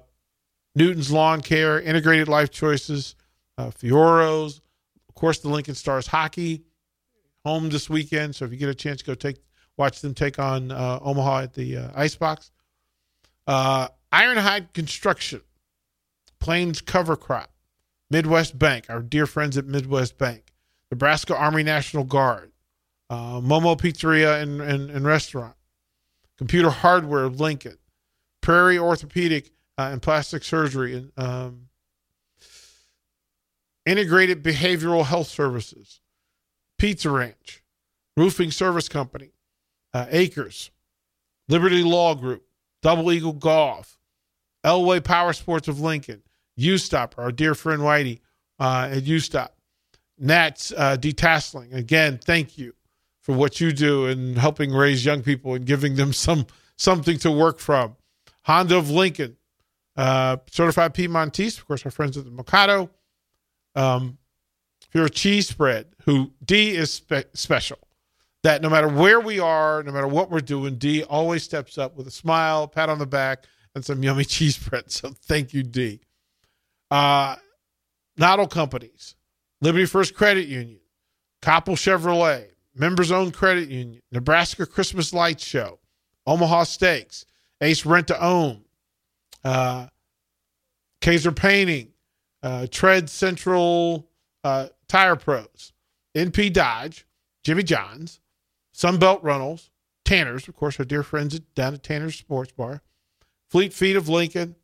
Newton's 0.75 1.11
Lawn 1.11 1.41
Care, 1.41 1.81
Integrated 1.81 2.29
Life 2.29 2.51
Choices, 2.51 3.17
uh, 3.59 3.71
Fioros, 3.71 4.61
of 5.09 5.15
course, 5.15 5.41
the 5.41 5.49
Lincoln 5.49 5.75
Stars 5.75 6.07
hockey 6.07 6.63
home 7.45 7.69
this 7.71 7.91
weekend. 7.91 8.35
So 8.35 8.45
if 8.45 8.53
you 8.53 8.57
get 8.57 8.69
a 8.69 8.75
chance, 8.75 9.03
go 9.03 9.15
take 9.15 9.39
watch 9.77 10.01
them 10.01 10.15
take 10.15 10.39
on 10.39 10.71
uh, 10.71 10.99
Omaha 11.03 11.41
at 11.41 11.55
the 11.55 11.77
uh, 11.79 11.91
Icebox. 11.95 12.51
Uh, 13.47 13.89
Ironhide 14.13 14.73
Construction, 14.73 15.41
Plains 16.39 16.81
Cover 16.81 17.17
Crop, 17.17 17.51
Midwest 18.11 18.59
Bank, 18.59 18.87
our 18.89 19.01
dear 19.01 19.27
friends 19.27 19.57
at 19.57 19.67
Midwest 19.67 20.19
Bank, 20.19 20.53
Nebraska 20.91 21.37
Army 21.37 21.63
National 21.63 22.05
Guard, 22.05 22.51
uh, 23.09 23.41
Momo 23.41 23.79
Pizzeria 23.79 24.43
and, 24.43 24.61
and, 24.61 24.91
and 24.91 25.05
Restaurant, 25.05 25.55
Computer 26.37 26.71
Hardware 26.71 27.25
of 27.25 27.41
Lincoln, 27.41 27.79
Prairie 28.41 28.79
Orthopedic 28.79 29.51
uh, 29.79 29.91
and 29.93 30.03
Plastic 30.03 30.43
Surgery, 30.43 30.95
and 30.97 31.13
um, 31.17 31.69
Integrated 33.87 34.43
Behavioral 34.43 35.05
Health 35.05 35.29
Services, 35.29 36.01
Pizza 36.79 37.11
Ranch, 37.11 37.63
Roofing 38.17 38.51
Service 38.51 38.89
Company, 38.89 39.33
uh, 39.95 40.07
Acres, 40.11 40.71
Liberty 41.49 41.83
Law 41.83 42.15
Group, 42.15 42.45
Double 42.83 43.13
Eagle 43.13 43.33
Golf, 43.33 43.99
Elway 44.65 45.03
Power 45.03 45.33
Sports 45.33 45.69
of 45.69 45.81
Lincoln,Ustop, 46.61 47.13
our 47.19 47.33
dear 47.33 47.55
friend 47.55 47.83
Whitey 47.83 48.21
uh, 48.59 48.89
atUstop, 48.89 49.51
Nats 50.19 50.73
uh, 50.77 50.97
Detasseling. 50.97 51.75
Again, 51.75 52.19
thank 52.23 52.59
you 52.59 52.75
for 53.21 53.35
what 53.35 53.61
you 53.61 53.73
do 53.73 54.07
in 54.07 54.37
helping 54.37 54.73
raise 54.73 55.05
young 55.05 55.23
people 55.23 55.55
and 55.55 55.65
giving 55.65 55.97
them 55.97 56.13
some 56.13 56.47
something 56.77 57.19
to 57.19 57.31
work 57.31 57.59
from. 57.59 57.97
Honda 58.45 58.77
of 58.77 58.91
Lincoln, 58.91 59.37
uh, 59.97 60.39
certified 60.51 60.95
Piedmontese, 60.95 61.59
of 61.59 61.67
course, 61.67 61.85
our 61.85 61.91
friends 61.91 62.17
at 62.17 62.25
the 62.25 62.31
Mercado. 62.31 62.91
Um, 63.75 64.19
if 64.83 64.95
you're 64.95 65.07
a 65.07 65.11
cheese 65.11 65.49
spread, 65.49 65.87
who 66.05 66.33
D 66.45 66.75
is 66.75 66.93
spe- 66.93 67.35
special, 67.35 67.79
that 68.43 68.63
no 68.63 68.71
matter 68.71 68.89
where 68.89 69.21
we 69.21 69.39
are, 69.39 69.83
no 69.83 69.93
matter 69.93 70.09
what 70.09 70.31
we're 70.31 70.41
doing, 70.41 70.77
D 70.77 71.05
always 71.05 71.43
steps 71.43 71.79
up 71.79 71.97
with 71.97 72.07
a 72.07 72.11
smile, 72.11 72.67
pat 72.67 72.89
on 72.89 72.99
the 72.99 73.07
back, 73.07 73.45
and 73.75 73.85
some 73.85 74.03
yummy 74.03 74.25
cheese 74.27 74.57
spread. 74.57 74.91
So 74.91 75.11
thank 75.11 75.53
you, 75.53 75.63
D. 75.63 76.01
Uh, 76.91 77.37
Noddle 78.17 78.49
Companies, 78.49 79.15
Liberty 79.61 79.87
First 79.87 80.15
Credit 80.15 80.47
Union, 80.47 80.81
Copple 81.43 81.75
Chevrolet, 81.75 82.47
Members 82.75 83.11
Owned 83.11 83.35
Credit 83.35 83.69
Union, 83.69 84.03
Nebraska 84.13 84.67
Christmas 84.67 85.13
Lights 85.13 85.45
Show, 85.45 85.79
Omaha 86.27 86.65
Steaks, 86.65 87.25
Ace 87.61 87.87
Rent 87.87 88.09
to 88.09 88.23
Own, 88.23 88.63
uh, 89.45 89.87
Kaiser 91.01 91.33
Painting, 91.33 91.93
uh, 92.43 92.67
Tread 92.71 93.09
Central 93.09 94.09
uh, 94.45 94.69
Tire 94.89 95.17
Pros, 95.17 95.73
NP 96.15 96.53
Dodge, 96.53 97.07
Jimmy 97.45 97.63
John's, 97.63 98.21
Sunbelt 98.75 99.23
Rentals, 99.23 99.71
Tanners, 100.05 100.49
of 100.49 100.57
course, 100.57 100.79
our 100.79 100.85
dear 100.85 101.03
friends 101.03 101.39
down 101.55 101.75
at 101.75 101.83
Tanner's 101.83 102.17
Sports 102.17 102.53
Bar, 102.53 102.83
Fleet 103.49 103.73
Feet 103.73 103.97
of 103.97 104.09
Lincoln, 104.09 104.57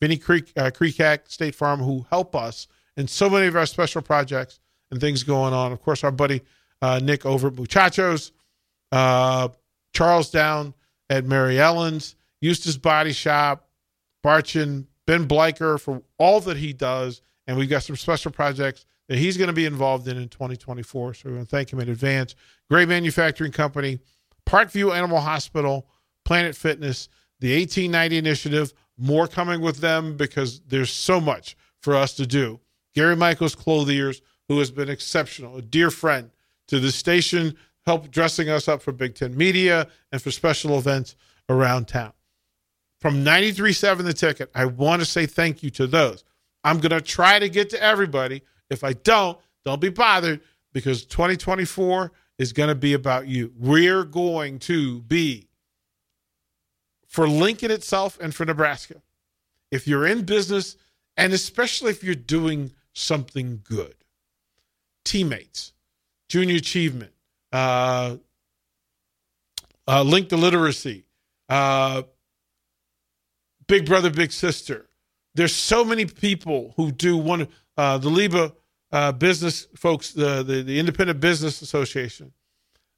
Benny 0.00 0.16
Creek, 0.16 0.52
uh, 0.56 0.70
Creekac 0.70 1.28
State 1.28 1.54
Farm, 1.54 1.80
who 1.80 2.06
help 2.10 2.34
us 2.36 2.68
in 2.96 3.08
so 3.08 3.28
many 3.28 3.46
of 3.46 3.56
our 3.56 3.66
special 3.66 4.02
projects 4.02 4.60
and 4.90 5.00
things 5.00 5.22
going 5.22 5.52
on. 5.52 5.72
Of 5.72 5.82
course, 5.82 6.04
our 6.04 6.10
buddy 6.10 6.42
uh, 6.80 7.00
Nick 7.02 7.26
over 7.26 7.48
at 7.48 7.54
Muchachos, 7.54 8.32
uh, 8.92 9.48
Charles 9.92 10.30
down 10.30 10.74
at 11.10 11.24
Mary 11.24 11.58
Ellen's, 11.58 12.14
Eustace 12.40 12.76
Body 12.76 13.12
Shop, 13.12 13.68
Barchin, 14.24 14.86
Ben 15.06 15.26
Bliker 15.26 15.80
for 15.80 16.02
all 16.18 16.40
that 16.40 16.56
he 16.56 16.72
does. 16.72 17.22
And 17.46 17.56
we've 17.56 17.68
got 17.68 17.82
some 17.82 17.96
special 17.96 18.30
projects 18.30 18.84
that 19.08 19.18
he's 19.18 19.36
going 19.36 19.48
to 19.48 19.54
be 19.54 19.64
involved 19.64 20.06
in 20.06 20.18
in 20.18 20.28
2024. 20.28 21.14
So 21.14 21.28
we 21.30 21.36
want 21.36 21.48
to 21.48 21.56
thank 21.56 21.72
him 21.72 21.80
in 21.80 21.88
advance. 21.88 22.34
Great 22.70 22.88
Manufacturing 22.88 23.52
Company, 23.52 23.98
Parkview 24.46 24.94
Animal 24.94 25.20
Hospital, 25.20 25.88
Planet 26.24 26.54
Fitness, 26.54 27.08
the 27.40 27.58
1890 27.58 28.18
Initiative. 28.18 28.74
More 28.98 29.28
coming 29.28 29.60
with 29.60 29.78
them 29.78 30.16
because 30.16 30.60
there's 30.60 30.90
so 30.90 31.20
much 31.20 31.56
for 31.80 31.94
us 31.94 32.14
to 32.14 32.26
do. 32.26 32.60
Gary 32.94 33.16
Michaels 33.16 33.54
Clothiers, 33.54 34.20
who 34.48 34.58
has 34.58 34.70
been 34.70 34.88
exceptional, 34.88 35.56
a 35.56 35.62
dear 35.62 35.90
friend 35.90 36.30
to 36.66 36.80
the 36.80 36.90
station, 36.90 37.56
help 37.86 38.10
dressing 38.10 38.48
us 38.48 38.68
up 38.68 38.82
for 38.82 38.92
Big 38.92 39.14
Ten 39.14 39.36
Media 39.36 39.86
and 40.12 40.20
for 40.20 40.30
special 40.30 40.78
events 40.78 41.16
around 41.48 41.88
town. 41.88 42.12
From 43.00 43.24
93.7 43.24 44.04
The 44.04 44.12
Ticket, 44.12 44.50
I 44.54 44.64
want 44.64 45.00
to 45.00 45.06
say 45.06 45.26
thank 45.26 45.62
you 45.62 45.70
to 45.70 45.86
those. 45.86 46.24
I'm 46.64 46.80
going 46.80 46.90
to 46.90 47.00
try 47.00 47.38
to 47.38 47.48
get 47.48 47.70
to 47.70 47.82
everybody. 47.82 48.42
If 48.70 48.82
I 48.82 48.94
don't, 48.94 49.38
don't 49.64 49.80
be 49.80 49.88
bothered 49.88 50.40
because 50.72 51.04
2024 51.04 52.12
is 52.38 52.52
going 52.52 52.68
to 52.68 52.74
be 52.74 52.94
about 52.94 53.28
you. 53.28 53.52
We're 53.56 54.04
going 54.04 54.58
to 54.60 55.00
be 55.02 55.47
for 57.08 57.26
Lincoln 57.26 57.70
itself 57.70 58.18
and 58.20 58.34
for 58.34 58.44
Nebraska. 58.44 59.02
If 59.70 59.88
you're 59.88 60.06
in 60.06 60.22
business, 60.22 60.76
and 61.16 61.32
especially 61.32 61.90
if 61.90 62.04
you're 62.04 62.14
doing 62.14 62.72
something 62.92 63.62
good, 63.64 63.94
teammates, 65.04 65.72
junior 66.28 66.56
achievement, 66.56 67.12
uh, 67.50 68.16
uh, 69.86 70.02
link 70.02 70.28
to 70.28 70.36
literacy, 70.36 71.04
uh, 71.48 72.02
big 73.66 73.86
brother, 73.86 74.10
big 74.10 74.32
sister. 74.32 74.86
There's 75.34 75.54
so 75.54 75.84
many 75.84 76.04
people 76.04 76.74
who 76.76 76.92
do 76.92 77.16
one. 77.16 77.48
Uh, 77.76 77.96
the 77.96 78.10
LIBA 78.10 78.52
uh, 78.90 79.12
business 79.12 79.68
folks, 79.76 80.12
the, 80.12 80.42
the, 80.42 80.62
the 80.62 80.78
Independent 80.78 81.20
Business 81.20 81.62
Association. 81.62 82.32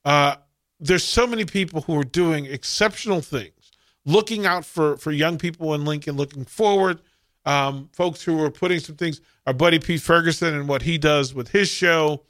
Uh, 0.05 0.37
there's 0.79 1.05
so 1.05 1.27
many 1.27 1.45
people 1.45 1.83
who 1.83 1.99
are 1.99 2.05
doing 2.05 2.47
exceptional 2.47 3.21
things 3.21 3.60
looking 4.05 4.47
out 4.47 4.65
for 4.65 4.97
for 4.97 5.13
young 5.13 5.39
people 5.39 5.75
in 5.75 5.85
Lincoln, 5.85 6.17
looking 6.17 6.45
forward. 6.45 7.01
Um, 7.47 7.89
folks 7.93 8.23
who 8.23 8.43
are 8.45 8.51
putting 8.51 8.81
some 8.81 8.97
things. 8.97 9.21
Our 9.47 9.55
buddy 9.55 9.79
Pete 9.79 10.03
Ferguson 10.03 10.55
and 10.55 10.69
what 10.69 10.83
he 10.83 10.99
does 10.99 11.35
with 11.35 11.49
his 11.49 11.69
show. 11.69 12.23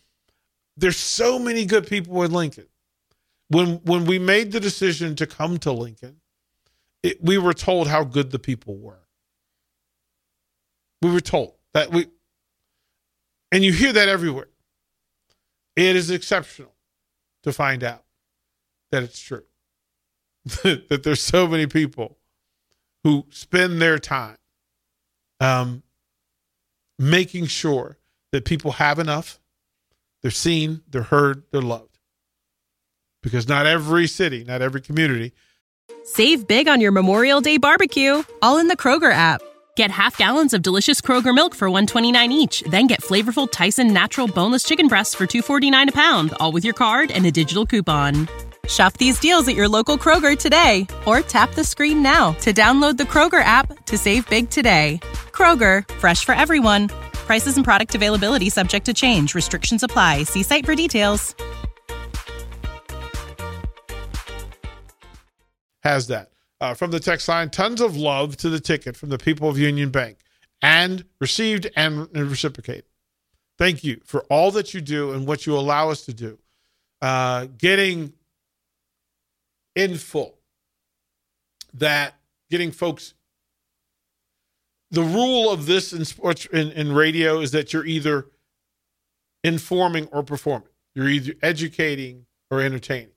There's 0.76 0.96
so 0.96 1.38
many 1.38 1.64
good 1.66 1.86
people 1.86 2.22
in 2.22 2.32
Lincoln. 2.32 2.66
When 3.48 3.76
when 3.84 4.04
we 4.04 4.18
made 4.18 4.52
the 4.52 4.60
decision 4.60 5.16
to 5.16 5.26
come 5.26 5.58
to 5.58 5.72
Lincoln, 5.72 6.20
it, 7.02 7.22
we 7.22 7.38
were 7.38 7.54
told 7.54 7.88
how 7.88 8.04
good 8.04 8.30
the 8.30 8.38
people 8.38 8.76
were. 8.76 9.00
We 11.02 11.10
were 11.10 11.20
told 11.20 11.54
that 11.72 11.90
we, 11.90 12.06
and 13.50 13.64
you 13.64 13.72
hear 13.72 13.92
that 13.92 14.08
everywhere. 14.08 14.48
It 15.76 15.96
is 15.96 16.10
exceptional 16.10 16.74
to 17.42 17.52
find 17.52 17.82
out 17.82 18.04
that 18.90 19.02
it's 19.02 19.18
true. 19.20 19.44
that 20.62 21.02
there's 21.04 21.22
so 21.22 21.46
many 21.46 21.66
people 21.66 22.18
who 23.04 23.26
spend 23.30 23.80
their 23.80 23.98
time 23.98 24.36
um, 25.40 25.82
making 26.98 27.46
sure 27.46 27.98
that 28.32 28.44
people 28.44 28.72
have 28.72 28.98
enough, 28.98 29.40
they're 30.22 30.30
seen, 30.30 30.82
they're 30.88 31.02
heard, 31.02 31.44
they're 31.50 31.62
loved. 31.62 31.98
Because 33.22 33.48
not 33.48 33.66
every 33.66 34.06
city, 34.06 34.44
not 34.44 34.62
every 34.62 34.80
community. 34.80 35.32
Save 36.04 36.46
big 36.46 36.68
on 36.68 36.80
your 36.80 36.92
Memorial 36.92 37.40
Day 37.40 37.58
barbecue, 37.58 38.22
all 38.40 38.58
in 38.58 38.68
the 38.68 38.76
Kroger 38.76 39.12
app. 39.12 39.42
Get 39.76 39.90
half 39.90 40.16
gallons 40.16 40.54
of 40.54 40.62
delicious 40.62 41.00
Kroger 41.00 41.34
milk 41.34 41.54
for 41.54 41.68
129 41.68 42.32
each, 42.32 42.62
then 42.62 42.86
get 42.86 43.02
flavorful 43.02 43.50
Tyson 43.50 43.92
natural 43.92 44.26
boneless 44.26 44.62
chicken 44.62 44.88
breasts 44.88 45.14
for 45.14 45.26
249 45.26 45.90
a 45.90 45.92
pound, 45.92 46.34
all 46.40 46.52
with 46.52 46.64
your 46.64 46.74
card 46.74 47.10
and 47.10 47.24
a 47.26 47.30
digital 47.30 47.66
coupon. 47.66 48.28
Shop 48.70 48.96
these 48.98 49.18
deals 49.18 49.48
at 49.48 49.56
your 49.56 49.68
local 49.68 49.98
Kroger 49.98 50.38
today 50.38 50.86
or 51.04 51.20
tap 51.20 51.54
the 51.54 51.64
screen 51.64 52.02
now 52.02 52.32
to 52.34 52.52
download 52.52 52.96
the 52.96 53.04
Kroger 53.04 53.42
app 53.42 53.84
to 53.86 53.98
save 53.98 54.30
big 54.30 54.48
today. 54.48 55.00
Kroger, 55.32 55.86
fresh 55.94 56.24
for 56.24 56.34
everyone. 56.34 56.88
Prices 57.26 57.56
and 57.56 57.64
product 57.64 57.94
availability 57.94 58.48
subject 58.48 58.86
to 58.86 58.94
change. 58.94 59.34
Restrictions 59.34 59.82
apply. 59.82 60.22
See 60.22 60.44
site 60.44 60.64
for 60.64 60.76
details. 60.76 61.34
Has 65.82 66.06
that. 66.06 66.30
Uh, 66.60 66.74
from 66.74 66.90
the 66.90 67.00
text 67.00 67.26
line, 67.26 67.50
tons 67.50 67.80
of 67.80 67.96
love 67.96 68.36
to 68.36 68.50
the 68.50 68.60
ticket 68.60 68.96
from 68.96 69.08
the 69.08 69.18
people 69.18 69.48
of 69.48 69.58
Union 69.58 69.90
Bank 69.90 70.18
and 70.62 71.04
received 71.20 71.68
and 71.74 72.08
reciprocated. 72.14 72.84
Thank 73.58 73.82
you 73.82 74.00
for 74.04 74.24
all 74.30 74.50
that 74.52 74.74
you 74.74 74.80
do 74.80 75.12
and 75.12 75.26
what 75.26 75.46
you 75.46 75.56
allow 75.56 75.90
us 75.90 76.04
to 76.04 76.14
do. 76.14 76.38
Uh, 77.00 77.46
getting 77.56 78.12
in 79.74 79.96
full 79.96 80.38
that 81.74 82.14
getting 82.50 82.72
folks 82.72 83.14
the 84.90 85.02
rule 85.02 85.50
of 85.50 85.66
this 85.66 85.92
in 85.92 86.04
sports 86.04 86.46
in, 86.46 86.72
in 86.72 86.92
radio 86.92 87.40
is 87.40 87.52
that 87.52 87.72
you're 87.72 87.86
either 87.86 88.26
informing 89.44 90.06
or 90.08 90.22
performing. 90.22 90.68
You're 90.94 91.08
either 91.08 91.34
educating 91.42 92.26
or 92.50 92.60
entertaining. 92.60 93.12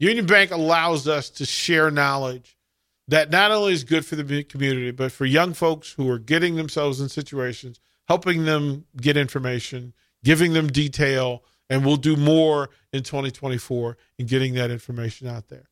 Union 0.00 0.26
bank 0.26 0.50
allows 0.50 1.06
us 1.06 1.30
to 1.30 1.46
share 1.46 1.90
knowledge 1.90 2.58
that 3.06 3.30
not 3.30 3.50
only 3.50 3.72
is 3.72 3.84
good 3.84 4.04
for 4.04 4.16
the 4.16 4.44
community 4.44 4.90
but 4.90 5.12
for 5.12 5.24
young 5.24 5.52
folks 5.52 5.92
who 5.92 6.08
are 6.10 6.18
getting 6.18 6.56
themselves 6.56 7.00
in 7.00 7.08
situations 7.08 7.78
helping 8.08 8.44
them 8.44 8.84
get 8.96 9.16
information 9.16 9.92
giving 10.24 10.52
them 10.52 10.66
detail 10.66 11.42
and 11.70 11.84
we'll 11.84 11.96
do 11.96 12.16
more 12.16 12.70
in 12.92 13.02
2024 13.02 13.96
in 14.18 14.26
getting 14.26 14.54
that 14.54 14.70
information 14.70 15.28
out 15.28 15.48
there. 15.48 15.68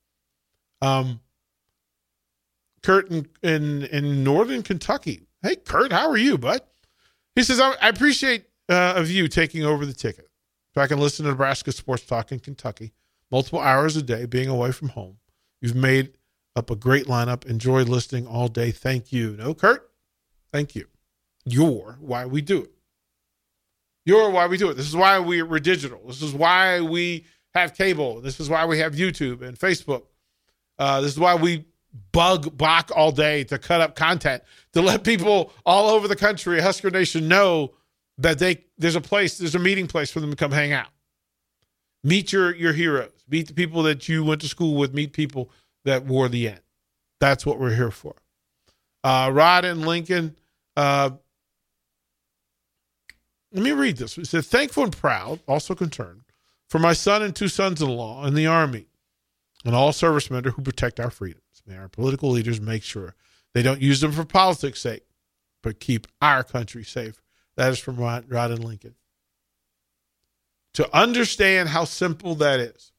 Um, 0.80 1.20
Kurt 2.82 3.10
in, 3.10 3.28
in, 3.42 3.84
in 3.84 4.24
northern 4.24 4.62
Kentucky. 4.62 5.26
Hey, 5.42 5.56
Kurt, 5.56 5.92
how 5.92 6.08
are 6.08 6.16
you, 6.16 6.38
bud? 6.38 6.60
He 7.34 7.42
says, 7.42 7.60
I, 7.60 7.74
I 7.80 7.88
appreciate 7.88 8.46
uh, 8.68 8.94
of 8.96 9.10
you 9.10 9.28
taking 9.28 9.64
over 9.64 9.86
the 9.86 9.92
ticket 9.92 10.28
so 10.74 10.80
I 10.80 10.86
can 10.86 10.98
listen 10.98 11.24
to 11.24 11.30
Nebraska 11.30 11.72
sports 11.72 12.04
talk 12.04 12.32
in 12.32 12.40
Kentucky 12.40 12.92
multiple 13.30 13.60
hours 13.60 13.96
a 13.96 14.02
day, 14.02 14.26
being 14.26 14.48
away 14.48 14.72
from 14.72 14.90
home. 14.90 15.16
You've 15.60 15.74
made 15.74 16.12
up 16.54 16.70
a 16.70 16.76
great 16.76 17.06
lineup. 17.06 17.46
Enjoy 17.46 17.82
listening 17.82 18.26
all 18.26 18.48
day. 18.48 18.70
Thank 18.70 19.12
you. 19.12 19.36
No, 19.38 19.54
Kurt, 19.54 19.90
thank 20.52 20.74
you. 20.74 20.86
You're 21.44 21.96
why 22.00 22.26
we 22.26 22.42
do 22.42 22.62
it. 22.62 22.72
You're 24.04 24.30
why 24.30 24.46
we 24.46 24.56
do 24.56 24.68
it. 24.70 24.74
This 24.74 24.88
is 24.88 24.96
why 24.96 25.20
we, 25.20 25.42
we're 25.42 25.60
digital. 25.60 26.00
This 26.06 26.22
is 26.22 26.32
why 26.32 26.80
we 26.80 27.26
have 27.54 27.74
cable. 27.74 28.20
This 28.20 28.40
is 28.40 28.48
why 28.48 28.66
we 28.66 28.78
have 28.78 28.94
YouTube 28.94 29.42
and 29.42 29.58
Facebook. 29.58 30.04
Uh, 30.78 31.00
this 31.00 31.12
is 31.12 31.18
why 31.18 31.34
we 31.34 31.66
bug 32.12 32.56
Bach 32.56 32.90
all 32.94 33.12
day 33.12 33.44
to 33.44 33.58
cut 33.58 33.80
up 33.80 33.94
content 33.94 34.42
to 34.72 34.82
let 34.82 35.04
people 35.04 35.52
all 35.64 35.90
over 35.90 36.08
the 36.08 36.16
country, 36.16 36.60
Husker 36.60 36.90
Nation, 36.90 37.28
know 37.28 37.74
that 38.18 38.38
they 38.38 38.64
there's 38.78 38.96
a 38.96 39.00
place, 39.00 39.38
there's 39.38 39.54
a 39.54 39.60
meeting 39.60 39.86
place 39.86 40.10
for 40.10 40.20
them 40.20 40.30
to 40.30 40.36
come 40.36 40.50
hang 40.50 40.72
out. 40.72 40.88
Meet 42.02 42.32
your 42.32 42.54
your 42.54 42.72
heroes. 42.72 43.12
Meet 43.28 43.48
the 43.48 43.54
people 43.54 43.82
that 43.84 44.08
you 44.08 44.24
went 44.24 44.40
to 44.40 44.48
school 44.48 44.74
with. 44.74 44.92
Meet 44.92 45.12
people 45.12 45.50
that 45.84 46.04
wore 46.04 46.28
the 46.28 46.48
end. 46.48 46.60
That's 47.20 47.46
what 47.46 47.60
we're 47.60 47.74
here 47.74 47.90
for. 47.90 48.14
Uh, 49.04 49.30
Rod 49.32 49.64
and 49.64 49.86
Lincoln. 49.86 50.36
Uh, 50.76 51.10
let 53.52 53.62
me 53.62 53.72
read 53.72 53.96
this. 53.96 54.16
It 54.18 54.26
said, 54.26 54.44
Thankful 54.44 54.84
and 54.84 54.96
proud, 54.96 55.40
also 55.46 55.74
concerned, 55.74 56.22
for 56.68 56.78
my 56.78 56.92
son 56.92 57.22
and 57.22 57.34
two 57.34 57.48
sons 57.48 57.82
in 57.82 57.88
law 57.88 58.24
in 58.26 58.34
the 58.34 58.46
Army 58.46 58.86
and 59.64 59.74
all 59.74 59.92
servicemen 59.92 60.44
who 60.44 60.62
protect 60.62 60.98
our 60.98 61.10
freedoms. 61.10 61.62
May 61.66 61.76
our 61.76 61.88
political 61.88 62.30
leaders 62.30 62.60
make 62.60 62.82
sure 62.82 63.14
they 63.52 63.62
don't 63.62 63.80
use 63.80 64.00
them 64.00 64.12
for 64.12 64.24
politics' 64.24 64.80
sake, 64.80 65.04
but 65.62 65.80
keep 65.80 66.06
our 66.20 66.42
country 66.42 66.84
safe. 66.84 67.22
That 67.56 67.70
is 67.70 67.78
from 67.78 67.96
Rod, 67.96 68.24
and 68.30 68.64
Lincoln. 68.64 68.94
To 70.74 70.96
understand 70.96 71.68
how 71.68 71.84
simple 71.84 72.34
that 72.36 72.58
is, 72.58 72.92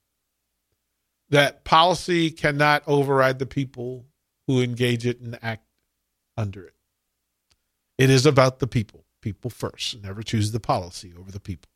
that 1.29 1.63
policy 1.63 2.29
cannot 2.29 2.83
override 2.85 3.39
the 3.39 3.47
people 3.47 4.05
who 4.45 4.61
engage 4.61 5.05
it 5.05 5.19
and 5.19 5.39
act 5.41 5.65
under 6.37 6.65
it. 6.65 6.75
It 7.97 8.09
is 8.09 8.25
about 8.25 8.59
the 8.59 8.67
people, 8.67 9.02
people 9.23 9.49
first. 9.49 10.03
Never 10.03 10.21
choose 10.21 10.51
the 10.51 10.59
policy 10.59 11.13
over 11.17 11.31
the 11.31 11.39
people. 11.39 11.69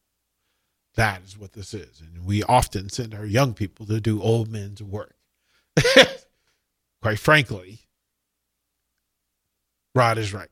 That 0.96 1.22
is 1.24 1.38
what 1.38 1.54
this 1.54 1.74
is. 1.74 2.02
And 2.02 2.26
we 2.26 2.44
often 2.44 2.90
send 2.90 3.16
our 3.16 3.26
young 3.26 3.54
people 3.54 3.86
to 3.86 4.02
do 4.02 4.22
old 4.22 4.50
men's 4.50 4.84
work. 4.84 5.16
Quite 7.02 7.20
frankly, 7.20 7.80
Rod 9.96 10.18
is 10.18 10.34
right. 10.34 10.50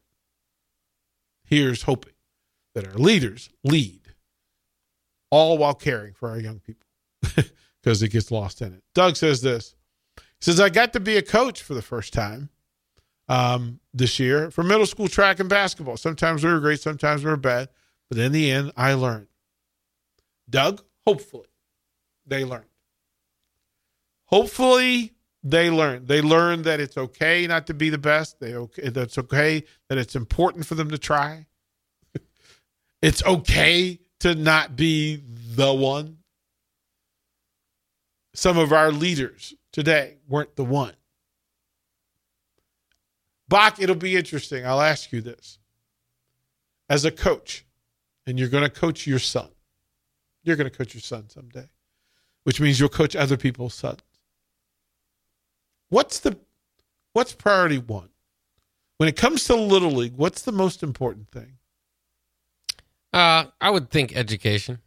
Here's 1.43 1.83
hoping 1.83 2.13
that 2.73 2.87
our 2.87 2.93
leaders 2.93 3.49
lead, 3.63 4.01
all 5.29 5.57
while 5.57 5.73
caring 5.73 6.13
for 6.13 6.29
our 6.29 6.39
young 6.39 6.59
people 6.59 6.87
because 7.81 8.01
it 8.01 8.09
gets 8.09 8.31
lost 8.31 8.61
in 8.61 8.73
it. 8.73 8.83
Doug 8.93 9.15
says 9.15 9.41
this. 9.41 9.75
He 10.17 10.23
says, 10.39 10.59
I 10.59 10.69
got 10.69 10.93
to 10.93 10.99
be 10.99 11.17
a 11.17 11.21
coach 11.21 11.61
for 11.61 11.73
the 11.73 11.81
first 11.81 12.13
time 12.13 12.49
um, 13.27 13.79
this 13.93 14.19
year 14.19 14.51
for 14.51 14.63
middle 14.63 14.85
school 14.85 15.07
track 15.07 15.39
and 15.39 15.49
basketball. 15.49 15.97
Sometimes 15.97 16.43
we 16.43 16.51
were 16.51 16.59
great, 16.59 16.79
sometimes 16.79 17.23
we 17.23 17.29
were 17.29 17.37
bad, 17.37 17.69
but 18.09 18.17
in 18.17 18.31
the 18.31 18.51
end, 18.51 18.71
I 18.77 18.93
learned. 18.93 19.27
Doug, 20.49 20.83
hopefully 21.05 21.47
they 22.25 22.45
learned. 22.45 22.65
Hopefully 24.25 25.13
they 25.43 25.69
learned. 25.69 26.07
They 26.07 26.21
learned 26.21 26.65
that 26.65 26.79
it's 26.79 26.97
okay 26.97 27.45
not 27.47 27.67
to 27.67 27.73
be 27.73 27.89
the 27.89 27.97
best. 27.97 28.39
They 28.39 28.55
okay 28.55 28.89
that's 28.89 29.17
okay 29.17 29.63
that 29.89 29.97
it's 29.97 30.15
important 30.15 30.65
for 30.65 30.75
them 30.75 30.89
to 30.89 30.97
try. 30.97 31.45
it's 33.01 33.23
okay 33.23 33.99
to 34.21 34.35
not 34.35 34.75
be 34.75 35.21
the 35.55 35.73
one. 35.73 36.17
Some 38.33 38.57
of 38.57 38.73
our 38.73 38.91
leaders 38.91 39.53
today 39.71 40.17
weren't 40.27 40.55
the 40.55 40.65
one. 40.65 40.93
Bach, 43.47 43.79
it'll 43.79 43.95
be 43.95 44.15
interesting. 44.15 44.65
I'll 44.65 44.81
ask 44.81 45.11
you 45.11 45.21
this. 45.21 45.59
As 46.89 47.05
a 47.05 47.11
coach, 47.11 47.65
and 48.27 48.39
you're 48.39 48.49
going 48.49 48.63
to 48.63 48.69
coach 48.69 49.05
your 49.07 49.19
son, 49.19 49.49
you're 50.43 50.55
going 50.55 50.69
to 50.69 50.75
coach 50.75 50.93
your 50.93 51.01
son 51.01 51.29
someday, 51.29 51.67
which 52.43 52.59
means 52.59 52.79
you'll 52.79 52.89
coach 52.89 53.15
other 53.15 53.37
people's 53.37 53.73
sons. 53.73 54.01
What's 55.89 56.19
the 56.19 56.37
what's 57.13 57.33
priority 57.33 57.77
one? 57.77 58.09
When 58.97 59.09
it 59.09 59.15
comes 59.15 59.43
to 59.45 59.55
little 59.55 59.91
league, 59.91 60.15
what's 60.15 60.41
the 60.43 60.51
most 60.51 60.83
important 60.83 61.29
thing? 61.29 61.57
Uh, 63.11 63.45
I 63.61 63.69
would 63.69 63.89
think 63.89 64.15
education. 64.15 64.79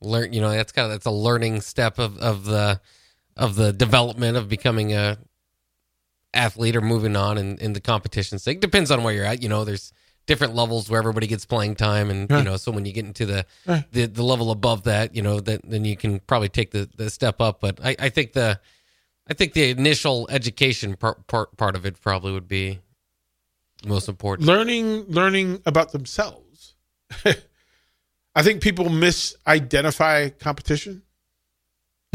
Learn, 0.00 0.32
you 0.32 0.40
know, 0.40 0.50
that's 0.50 0.72
kind 0.72 0.86
of 0.86 0.92
that's 0.92 1.06
a 1.06 1.10
learning 1.10 1.60
step 1.60 1.98
of 1.98 2.18
of 2.18 2.44
the 2.44 2.80
of 3.36 3.56
the 3.56 3.72
development 3.72 4.36
of 4.36 4.48
becoming 4.48 4.92
a 4.92 5.18
athlete 6.34 6.76
or 6.76 6.80
moving 6.80 7.16
on 7.16 7.38
in, 7.38 7.58
in 7.58 7.72
the 7.72 7.80
competition. 7.80 8.38
It 8.46 8.60
depends 8.60 8.90
on 8.90 9.02
where 9.02 9.14
you're 9.14 9.24
at. 9.24 9.42
You 9.42 9.48
know, 9.48 9.64
there's 9.64 9.92
different 10.26 10.54
levels 10.54 10.88
where 10.88 10.98
everybody 10.98 11.26
gets 11.26 11.44
playing 11.44 11.74
time, 11.74 12.10
and 12.10 12.30
you 12.30 12.42
know, 12.42 12.56
so 12.56 12.72
when 12.72 12.84
you 12.86 12.92
get 12.92 13.04
into 13.04 13.26
the 13.26 13.46
Right. 13.66 13.84
the, 13.92 14.06
the 14.06 14.22
level 14.22 14.50
above 14.50 14.84
that, 14.84 15.14
you 15.14 15.22
know, 15.22 15.40
that 15.40 15.60
then 15.64 15.84
you 15.84 15.96
can 15.96 16.20
probably 16.20 16.48
take 16.48 16.70
the, 16.70 16.88
the 16.96 17.10
step 17.10 17.40
up. 17.40 17.60
But 17.60 17.78
I, 17.84 17.96
I 17.98 18.08
think 18.08 18.32
the 18.32 18.58
I 19.28 19.34
think 19.34 19.52
the 19.54 19.70
initial 19.70 20.26
education 20.30 20.96
part, 20.96 21.26
part 21.26 21.56
part 21.56 21.76
of 21.76 21.84
it 21.86 22.00
probably 22.00 22.32
would 22.32 22.48
be 22.48 22.80
most 23.84 24.08
important. 24.08 24.48
learning 24.48 25.04
learning 25.08 25.60
about 25.66 25.92
themselves. 25.92 26.74
I 28.36 28.42
think 28.42 28.62
people 28.62 28.86
misidentify 28.86 30.38
competition. 30.38 31.02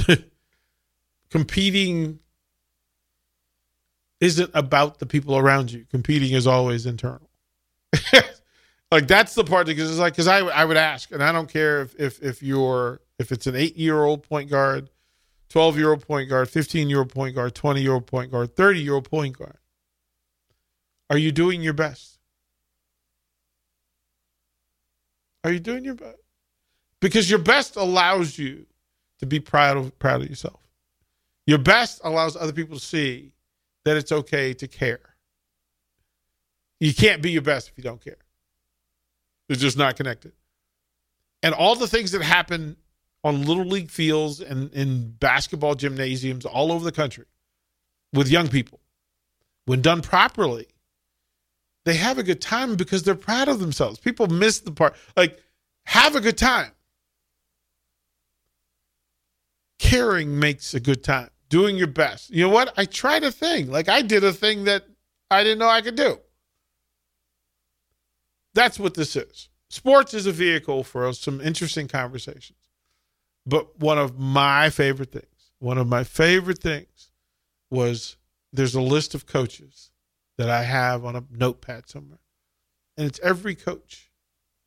Competing 1.29 2.19
isn't 4.19 4.51
about 4.53 4.99
the 4.99 5.05
people 5.05 5.37
around 5.37 5.71
you. 5.71 5.85
Competing 5.89 6.33
is 6.33 6.47
always 6.47 6.85
internal. 6.85 7.29
like 8.91 9.07
that's 9.07 9.35
the 9.35 9.43
part 9.43 9.67
because 9.67 9.89
it's 9.89 9.99
like 9.99 10.13
because 10.13 10.27
I 10.27 10.39
I 10.39 10.65
would 10.65 10.77
ask, 10.77 11.11
and 11.11 11.23
I 11.23 11.31
don't 11.31 11.49
care 11.49 11.81
if 11.81 11.95
if 11.99 12.21
if 12.21 12.43
you're 12.43 13.01
if 13.17 13.31
it's 13.31 13.47
an 13.47 13.55
eight 13.55 13.77
year 13.77 14.03
old 14.03 14.23
point 14.23 14.49
guard, 14.49 14.89
twelve 15.49 15.77
year 15.77 15.91
old 15.91 16.05
point 16.05 16.29
guard, 16.29 16.49
fifteen 16.49 16.89
year 16.89 16.99
old 16.99 17.13
point 17.13 17.35
guard, 17.35 17.55
twenty 17.55 17.81
year 17.81 17.93
old 17.93 18.07
point 18.07 18.31
guard, 18.31 18.55
thirty 18.55 18.81
year 18.81 18.95
old 18.95 19.09
point 19.09 19.37
guard. 19.37 19.57
Are 21.09 21.17
you 21.17 21.31
doing 21.31 21.61
your 21.61 21.73
best? 21.73 22.19
Are 25.43 25.51
you 25.51 25.59
doing 25.59 25.85
your 25.85 25.95
best? 25.95 26.17
Because 26.99 27.29
your 27.29 27.39
best 27.39 27.77
allows 27.77 28.37
you 28.37 28.65
to 29.19 29.25
be 29.25 29.39
proud 29.39 29.77
of 29.77 29.97
proud 29.99 30.21
of 30.21 30.29
yourself. 30.29 30.59
Your 31.47 31.57
best 31.57 32.01
allows 32.03 32.35
other 32.35 32.51
people 32.51 32.77
to 32.77 32.83
see 32.83 33.31
that 33.89 33.97
it's 33.97 34.11
okay 34.11 34.53
to 34.53 34.67
care. 34.67 34.99
You 36.79 36.93
can't 36.93 37.23
be 37.23 37.31
your 37.31 37.41
best 37.41 37.69
if 37.69 37.73
you 37.75 37.83
don't 37.83 37.99
care. 37.99 38.19
It's 39.49 39.59
just 39.59 39.79
not 39.79 39.95
connected. 39.95 40.33
And 41.41 41.55
all 41.55 41.75
the 41.75 41.87
things 41.87 42.11
that 42.11 42.21
happen 42.21 42.77
on 43.23 43.45
little 43.45 43.65
league 43.65 43.89
fields 43.89 44.41
and 44.41 44.71
in 44.73 45.09
basketball 45.19 45.73
gymnasiums 45.73 46.45
all 46.45 46.71
over 46.71 46.85
the 46.85 46.91
country 46.91 47.25
with 48.13 48.29
young 48.29 48.47
people, 48.47 48.79
when 49.65 49.81
done 49.81 50.03
properly, 50.03 50.67
they 51.85 51.95
have 51.95 52.19
a 52.19 52.23
good 52.23 52.41
time 52.41 52.75
because 52.75 53.01
they're 53.01 53.15
proud 53.15 53.47
of 53.47 53.59
themselves. 53.59 53.97
People 53.97 54.27
miss 54.27 54.59
the 54.59 54.71
part. 54.71 54.95
Like, 55.17 55.39
have 55.85 56.15
a 56.15 56.21
good 56.21 56.37
time. 56.37 56.71
Caring 59.79 60.37
makes 60.37 60.75
a 60.75 60.79
good 60.79 61.03
time. 61.03 61.31
Doing 61.49 61.77
your 61.77 61.87
best. 61.87 62.29
You 62.29 62.43
know 62.43 62.53
what? 62.53 62.73
I 62.77 62.85
tried 62.85 63.23
a 63.23 63.31
thing. 63.31 63.71
Like, 63.71 63.89
I 63.89 64.01
did 64.01 64.23
a 64.23 64.33
thing 64.33 64.65
that 64.65 64.85
I 65.31 65.43
didn't 65.43 65.59
know 65.59 65.69
I 65.69 65.81
could 65.81 65.95
do. 65.95 66.19
That's 68.53 68.79
what 68.79 68.93
this 68.93 69.15
is. 69.15 69.49
Sports 69.69 70.13
is 70.13 70.25
a 70.25 70.31
vehicle 70.31 70.83
for 70.83 71.11
some 71.13 71.41
interesting 71.41 71.87
conversations. 71.87 72.57
But 73.45 73.79
one 73.79 73.97
of 73.97 74.19
my 74.19 74.69
favorite 74.69 75.11
things, 75.11 75.51
one 75.59 75.77
of 75.77 75.87
my 75.87 76.03
favorite 76.03 76.59
things 76.59 77.11
was 77.69 78.17
there's 78.51 78.75
a 78.75 78.81
list 78.81 79.13
of 79.15 79.25
coaches 79.25 79.91
that 80.37 80.49
I 80.49 80.63
have 80.63 81.05
on 81.05 81.15
a 81.15 81.23
notepad 81.31 81.89
somewhere. 81.89 82.19
And 82.97 83.07
it's 83.07 83.19
every 83.21 83.55
coach 83.55 84.11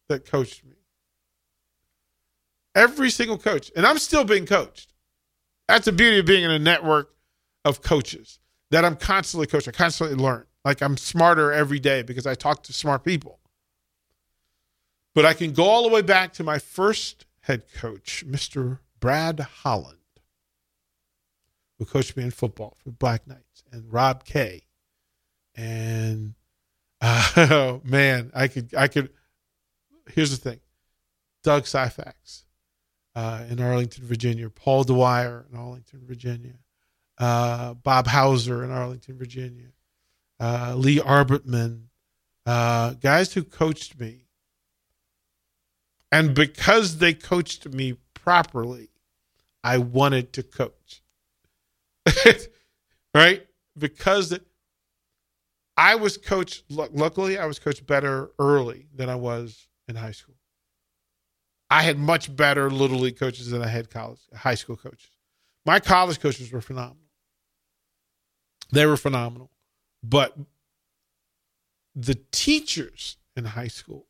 that 0.08 0.24
coached 0.24 0.64
me. 0.64 0.76
Every 2.74 3.10
single 3.10 3.38
coach. 3.38 3.70
And 3.76 3.86
I'm 3.86 3.98
still 3.98 4.24
being 4.24 4.46
coached. 4.46 4.91
That's 5.68 5.86
the 5.86 5.92
beauty 5.92 6.18
of 6.18 6.26
being 6.26 6.44
in 6.44 6.50
a 6.50 6.58
network 6.58 7.14
of 7.64 7.82
coaches 7.82 8.38
that 8.70 8.84
I'm 8.84 8.96
constantly 8.96 9.46
coaching, 9.46 9.72
I 9.74 9.76
constantly 9.76 10.16
learn. 10.16 10.46
Like 10.64 10.82
I'm 10.82 10.96
smarter 10.96 11.52
every 11.52 11.78
day 11.78 12.02
because 12.02 12.26
I 12.26 12.34
talk 12.34 12.62
to 12.64 12.72
smart 12.72 13.04
people. 13.04 13.38
But 15.14 15.26
I 15.26 15.34
can 15.34 15.52
go 15.52 15.64
all 15.64 15.82
the 15.82 15.94
way 15.94 16.02
back 16.02 16.32
to 16.34 16.44
my 16.44 16.58
first 16.58 17.26
head 17.40 17.64
coach, 17.74 18.24
Mr. 18.26 18.78
Brad 18.98 19.40
Holland, 19.40 19.98
who 21.78 21.84
coached 21.84 22.16
me 22.16 22.22
in 22.22 22.30
football 22.30 22.76
for 22.82 22.90
Black 22.90 23.26
Knights, 23.26 23.62
and 23.70 23.92
Rob 23.92 24.24
Kay. 24.24 24.62
And 25.54 26.34
uh, 27.00 27.30
oh 27.36 27.80
man, 27.84 28.30
I 28.34 28.48
could 28.48 28.74
I 28.74 28.88
could 28.88 29.10
here's 30.12 30.30
the 30.30 30.50
thing. 30.50 30.60
Doug 31.42 31.64
Syfax 31.64 32.44
uh, 33.14 33.44
in 33.48 33.60
Arlington, 33.60 34.04
Virginia, 34.04 34.48
Paul 34.48 34.84
Dwyer 34.84 35.46
in 35.50 35.58
Arlington, 35.58 36.00
Virginia, 36.04 36.54
uh, 37.18 37.74
Bob 37.74 38.06
Hauser 38.06 38.64
in 38.64 38.70
Arlington, 38.70 39.16
Virginia, 39.16 39.68
uh, 40.40 40.74
Lee 40.76 40.98
Arbertman, 40.98 41.84
uh, 42.46 42.94
guys 42.94 43.32
who 43.34 43.44
coached 43.44 43.98
me. 43.98 44.26
And 46.10 46.34
because 46.34 46.98
they 46.98 47.14
coached 47.14 47.68
me 47.68 47.96
properly, 48.14 48.90
I 49.64 49.78
wanted 49.78 50.32
to 50.34 50.42
coach. 50.42 51.02
right? 53.14 53.46
Because 53.78 54.38
I 55.76 55.94
was 55.94 56.18
coached, 56.18 56.64
luckily, 56.70 57.38
I 57.38 57.46
was 57.46 57.58
coached 57.58 57.86
better 57.86 58.30
early 58.38 58.86
than 58.94 59.08
I 59.08 59.14
was 59.14 59.68
in 59.88 59.96
high 59.96 60.10
school. 60.10 60.34
I 61.72 61.80
had 61.80 61.98
much 61.98 62.36
better 62.36 62.70
little 62.70 62.98
league 62.98 63.18
coaches 63.18 63.48
than 63.48 63.62
I 63.62 63.66
had 63.66 63.88
college, 63.88 64.20
high 64.36 64.56
school 64.56 64.76
coaches. 64.76 65.08
My 65.64 65.80
college 65.80 66.20
coaches 66.20 66.52
were 66.52 66.60
phenomenal. 66.60 67.08
They 68.70 68.84
were 68.84 68.98
phenomenal. 68.98 69.50
But 70.02 70.36
the 71.94 72.18
teachers 72.30 73.16
in 73.34 73.46
high 73.46 73.68
school, 73.68 74.04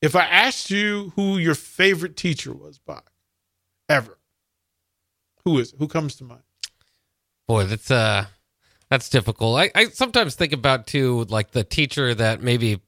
if 0.00 0.16
I 0.16 0.24
asked 0.24 0.70
you 0.70 1.12
who 1.16 1.36
your 1.36 1.54
favorite 1.54 2.16
teacher 2.16 2.54
was, 2.54 2.78
Bob, 2.78 3.10
ever, 3.86 4.16
who 5.44 5.58
is 5.58 5.74
it? 5.74 5.78
Who 5.78 5.86
comes 5.86 6.16
to 6.16 6.24
mind? 6.24 6.44
Boy, 7.46 7.64
that's 7.64 7.90
uh 7.90 8.24
that's 8.88 9.10
difficult. 9.10 9.58
I, 9.58 9.70
I 9.74 9.84
sometimes 9.88 10.34
think 10.34 10.54
about 10.54 10.86
too 10.86 11.26
like 11.28 11.50
the 11.50 11.62
teacher 11.62 12.14
that 12.14 12.42
maybe 12.42 12.80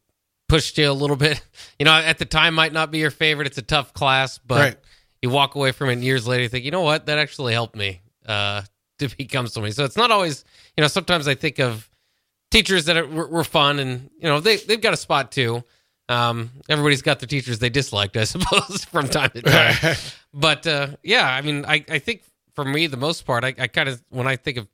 pushed 0.48 0.78
you 0.78 0.90
a 0.90 0.92
little 0.92 1.16
bit. 1.16 1.40
You 1.78 1.84
know, 1.84 1.92
at 1.92 2.16
the 2.16 2.24
time 2.24 2.54
might 2.54 2.72
not 2.72 2.90
be 2.90 2.98
your 2.98 3.10
favorite. 3.10 3.46
It's 3.46 3.58
a 3.58 3.62
tough 3.62 3.92
class, 3.92 4.38
but 4.38 4.58
Right. 4.58 4.76
you 5.20 5.28
walk 5.28 5.56
away 5.56 5.72
from 5.72 5.90
it 5.90 5.98
years 5.98 6.26
later 6.26 6.44
you 6.44 6.48
think, 6.48 6.64
you 6.64 6.70
know 6.70 6.80
what, 6.80 7.04
that 7.06 7.18
actually 7.18 7.52
helped 7.52 7.76
me 7.76 8.00
uh 8.24 8.62
to 8.98 9.08
become 9.16 9.46
somebody. 9.46 9.72
So 9.72 9.84
it's 9.84 9.96
not 9.96 10.10
always 10.10 10.44
you 10.76 10.80
know, 10.82 10.88
sometimes 10.88 11.28
I 11.28 11.34
think 11.34 11.58
of 11.58 11.90
teachers 12.50 12.86
that 12.86 12.96
are, 12.96 13.06
were, 13.06 13.26
were 13.26 13.44
fun 13.44 13.78
and 13.78 14.08
you 14.16 14.22
know, 14.28 14.40
they 14.40 14.56
they've 14.56 14.80
got 14.80 14.94
a 14.94 14.96
spot 14.96 15.30
too. 15.32 15.64
Um, 16.08 16.50
everybody's 16.68 17.02
got 17.02 17.18
their 17.20 17.26
teachers 17.26 17.58
they 17.58 17.68
disliked, 17.68 18.16
I 18.16 18.24
suppose, 18.34 18.84
from 18.86 19.08
time 19.08 19.30
to 19.34 19.42
time. 19.42 19.96
but 20.32 20.66
uh, 20.66 20.88
yeah, 21.02 21.28
I 21.28 21.42
mean, 21.42 21.64
I, 21.66 21.84
I 21.90 21.98
think 21.98 22.22
for 22.54 22.64
me, 22.64 22.86
the 22.86 22.96
most 22.96 23.26
part, 23.26 23.44
I, 23.44 23.48
I 23.58 23.66
kind 23.66 23.88
of 23.88 24.02
when 24.08 24.26
I 24.28 24.36
think 24.36 24.56
of 24.56 24.68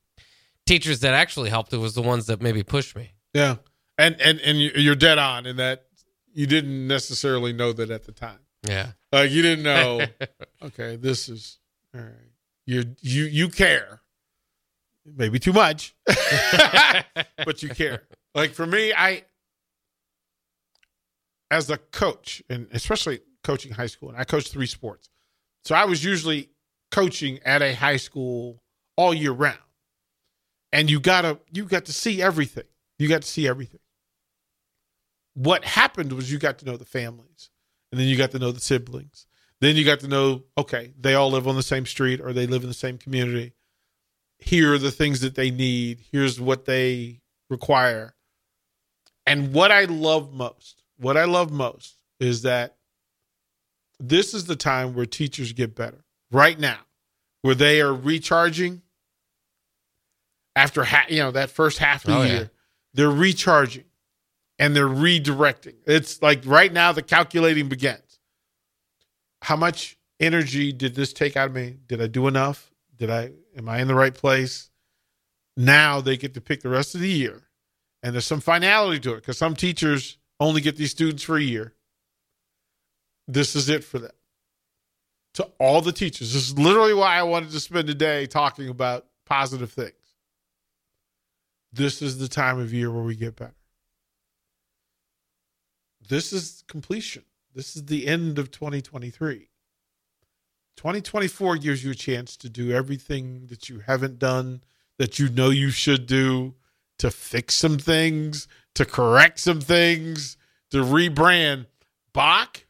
teachers 0.67 1.01
that 1.01 1.15
actually 1.15 1.51
helped, 1.51 1.73
it 1.73 1.79
was 1.79 1.95
the 1.95 2.03
ones 2.03 2.27
that 2.27 2.41
maybe 2.43 2.63
pushed 2.63 2.95
me. 2.95 3.13
Yeah, 3.35 3.57
and 3.99 4.21
and 4.21 4.41
and 4.41 4.59
you- 4.59 4.73
you're 4.75 4.95
dead 4.95 5.19
on 5.19 5.47
in 5.47 5.57
that 5.57 5.87
you 6.33 6.47
didn't 6.47 6.87
necessarily 6.87 7.53
know 7.53 7.73
that 7.73 7.91
at 7.91 8.05
the 8.05 8.13
time. 8.13 8.39
Yeah, 8.67 8.93
Like 9.11 9.31
you 9.31 9.43
didn't 9.43 9.65
know. 9.65 10.03
okay, 10.63 10.97
this 10.97 11.29
is 11.29 11.59
all 11.95 12.01
right. 12.01 12.13
You 12.65 12.95
you 13.01 13.25
you 13.25 13.49
care, 13.49 14.01
maybe 15.05 15.39
too 15.41 15.53
much, 15.53 15.95
but 16.07 17.63
you 17.63 17.69
care. 17.71 18.05
Like 18.35 18.53
for 18.53 18.67
me, 18.67 18.93
I 18.97 19.25
as 21.51 21.69
a 21.71 21.77
coach, 21.77 22.43
and 22.49 22.67
especially 22.73 23.21
coaching 23.45 23.73
high 23.73 23.87
school, 23.87 24.09
and 24.11 24.19
I 24.19 24.25
coached 24.25 24.53
three 24.53 24.67
sports, 24.67 25.11
so 25.65 25.75
I 25.75 25.85
was 25.85 26.03
usually 26.05 26.49
coaching 26.91 27.41
at 27.45 27.63
a 27.63 27.75
high 27.75 27.97
school 27.97 28.63
all 28.97 29.13
year 29.13 29.33
round, 29.33 29.59
and 30.73 30.89
you 30.91 31.01
gotta 31.01 31.39
you 31.53 31.65
got 31.65 31.85
to 31.87 31.93
see 31.93 32.23
everything. 32.23 32.65
You 32.99 33.09
got 33.09 33.23
to 33.23 33.29
see 33.29 33.49
everything. 33.49 33.81
What 35.35 35.65
happened 35.65 36.13
was 36.13 36.31
you 36.31 36.39
got 36.39 36.59
to 36.59 36.67
know 36.67 36.77
the 36.77 36.85
families, 36.85 37.51
and 37.91 38.01
then 38.01 38.07
you 38.09 38.17
got 38.17 38.31
to 38.33 38.39
know 38.39 38.53
the 38.53 38.61
siblings. 38.61 39.27
Then 39.61 39.77
you 39.77 39.85
got 39.85 40.01
to 40.01 40.09
know, 40.09 40.43
okay, 40.59 40.93
they 40.99 41.15
all 41.15 41.31
live 41.31 41.47
on 41.47 41.55
the 41.57 41.63
same 41.63 41.87
street 41.87 42.21
or 42.21 42.33
they 42.33 42.47
live 42.47 42.63
in 42.63 42.69
the 42.69 42.75
same 42.75 42.99
community. 42.99 43.53
Here 44.39 44.75
are 44.75 44.79
the 44.79 44.91
things 44.91 45.21
that 45.21 45.37
they 45.37 45.51
need. 45.53 46.01
Here's 46.11 46.41
what 46.41 46.65
they 46.65 47.21
require. 47.49 48.15
And 49.25 49.53
what 49.55 49.71
I 49.71 49.85
love 49.85 50.33
most, 50.33 50.83
what 50.97 51.17
I 51.17 51.25
love 51.27 51.53
most 51.53 51.95
is 52.19 52.43
that 52.43 52.75
this 54.01 54.35
is 54.35 54.47
the 54.47 54.57
time 54.57 54.95
where 54.95 55.07
teachers 55.07 55.53
get 55.53 55.77
better. 55.77 56.05
Right 56.33 56.59
now, 56.59 56.81
where 57.43 57.55
they 57.55 57.81
are 57.81 57.95
recharging 57.95 58.83
after 60.57 60.83
ha- 60.85 61.07
you 61.09 61.19
know 61.21 61.31
that 61.31 61.51
first 61.51 61.79
half 61.79 62.05
of 62.05 62.11
the 62.11 62.19
Oh, 62.19 62.23
yeah. 62.23 62.33
year. 62.33 62.51
They're 62.95 63.11
recharging 63.11 63.85
and 64.63 64.77
they're 64.77 64.87
redirecting. 64.87 65.75
It's 65.87 66.23
like 66.23 66.43
right 66.47 66.73
now 66.73 66.93
the 66.93 67.03
calculating 67.03 67.69
begins. 67.69 68.21
How 69.43 69.57
much 69.57 69.99
energy 70.21 70.73
did 70.73 70.95
this 70.95 71.13
take 71.13 71.37
out 71.37 71.49
of 71.49 71.55
me? 71.55 71.79
Did 71.89 72.01
I 72.01 72.07
do 72.07 72.29
enough? 72.29 72.71
Did 72.97 73.11
I 73.11 73.33
am 73.57 73.69
I 73.69 73.81
in 73.81 73.89
the 73.89 73.97
right 73.97 74.15
place? 74.15 74.71
Now 75.57 76.01
they 76.01 76.17
get 76.17 76.35
to 76.35 76.41
pick 76.41 76.61
the 76.63 76.69
rest 76.69 76.95
of 76.95 77.01
the 77.01 77.09
year. 77.09 77.43
And 78.05 78.15
there's 78.15 78.25
some 78.25 78.41
finality 78.41 79.01
to 79.01 79.15
it 79.15 79.17
because 79.17 79.37
some 79.37 79.57
teachers 79.57 80.17
only 80.39 80.61
get 80.61 80.77
these 80.77 80.93
students 80.93 81.25
for 81.25 81.37
a 81.37 81.43
year. 81.43 81.75
This 83.27 83.57
is 83.57 83.69
it 83.69 83.83
for 83.83 83.99
them. 83.99 84.13
To 85.35 85.51
all 85.59 85.81
the 85.81 85.93
teachers. 85.93 86.35
This 86.35 86.51
is 86.51 86.57
literally 86.57 86.95
why 86.95 87.17
I 87.17 87.25
wanted 87.25 87.51
to 87.51 87.59
spend 87.59 87.91
a 87.91 87.95
day 87.95 88.27
talking 88.27 88.69
about 88.69 89.07
positive 89.27 89.73
things. 89.73 89.93
This 91.73 92.01
is 92.01 92.19
the 92.19 92.29
time 92.29 92.61
of 92.61 92.73
year 92.73 92.93
where 92.93 93.03
we 93.03 93.17
get 93.17 93.35
better. 93.35 93.55
This 96.09 96.33
is 96.33 96.65
completion. 96.69 97.25
This 97.55 97.77
is 97.77 97.87
the 97.87 98.07
end 98.07 98.39
of 98.39 98.51
2023. 98.51 99.49
2024 100.77 101.57
gives 101.57 101.85
you 101.85 101.91
a 101.91 101.95
chance 101.95 102.37
to 102.39 102.49
do 102.49 102.73
everything 102.73 103.47
that 103.49 103.69
you 103.69 103.81
haven't 103.81 104.19
done, 104.19 104.63
that 104.99 105.19
you 105.19 105.29
know 105.29 105.51
you 105.51 105.71
should 105.71 106.07
do, 106.07 106.55
to 106.99 107.11
fix 107.11 107.55
some 107.55 107.79
things, 107.79 108.49
to 108.75 108.85
correct 108.85 109.39
some 109.39 109.61
things, 109.61 110.37
to 110.71 110.79
rebrand. 110.79 111.67
Bach, 112.13 112.65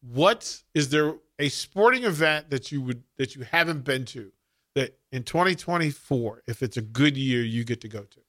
what 0.00 0.62
is 0.74 0.88
there 0.90 1.14
a 1.38 1.48
sporting 1.48 2.04
event 2.04 2.50
that 2.50 2.72
you 2.72 2.80
would 2.80 3.02
that 3.18 3.34
you 3.34 3.42
haven't 3.42 3.84
been 3.84 4.04
to 4.06 4.32
that 4.74 4.98
in 5.10 5.22
2024, 5.22 6.42
if 6.46 6.62
it's 6.62 6.76
a 6.76 6.82
good 6.82 7.16
year, 7.16 7.42
you 7.42 7.64
get 7.64 7.80
to 7.82 7.88
go 7.88 8.04
to? 8.04 8.20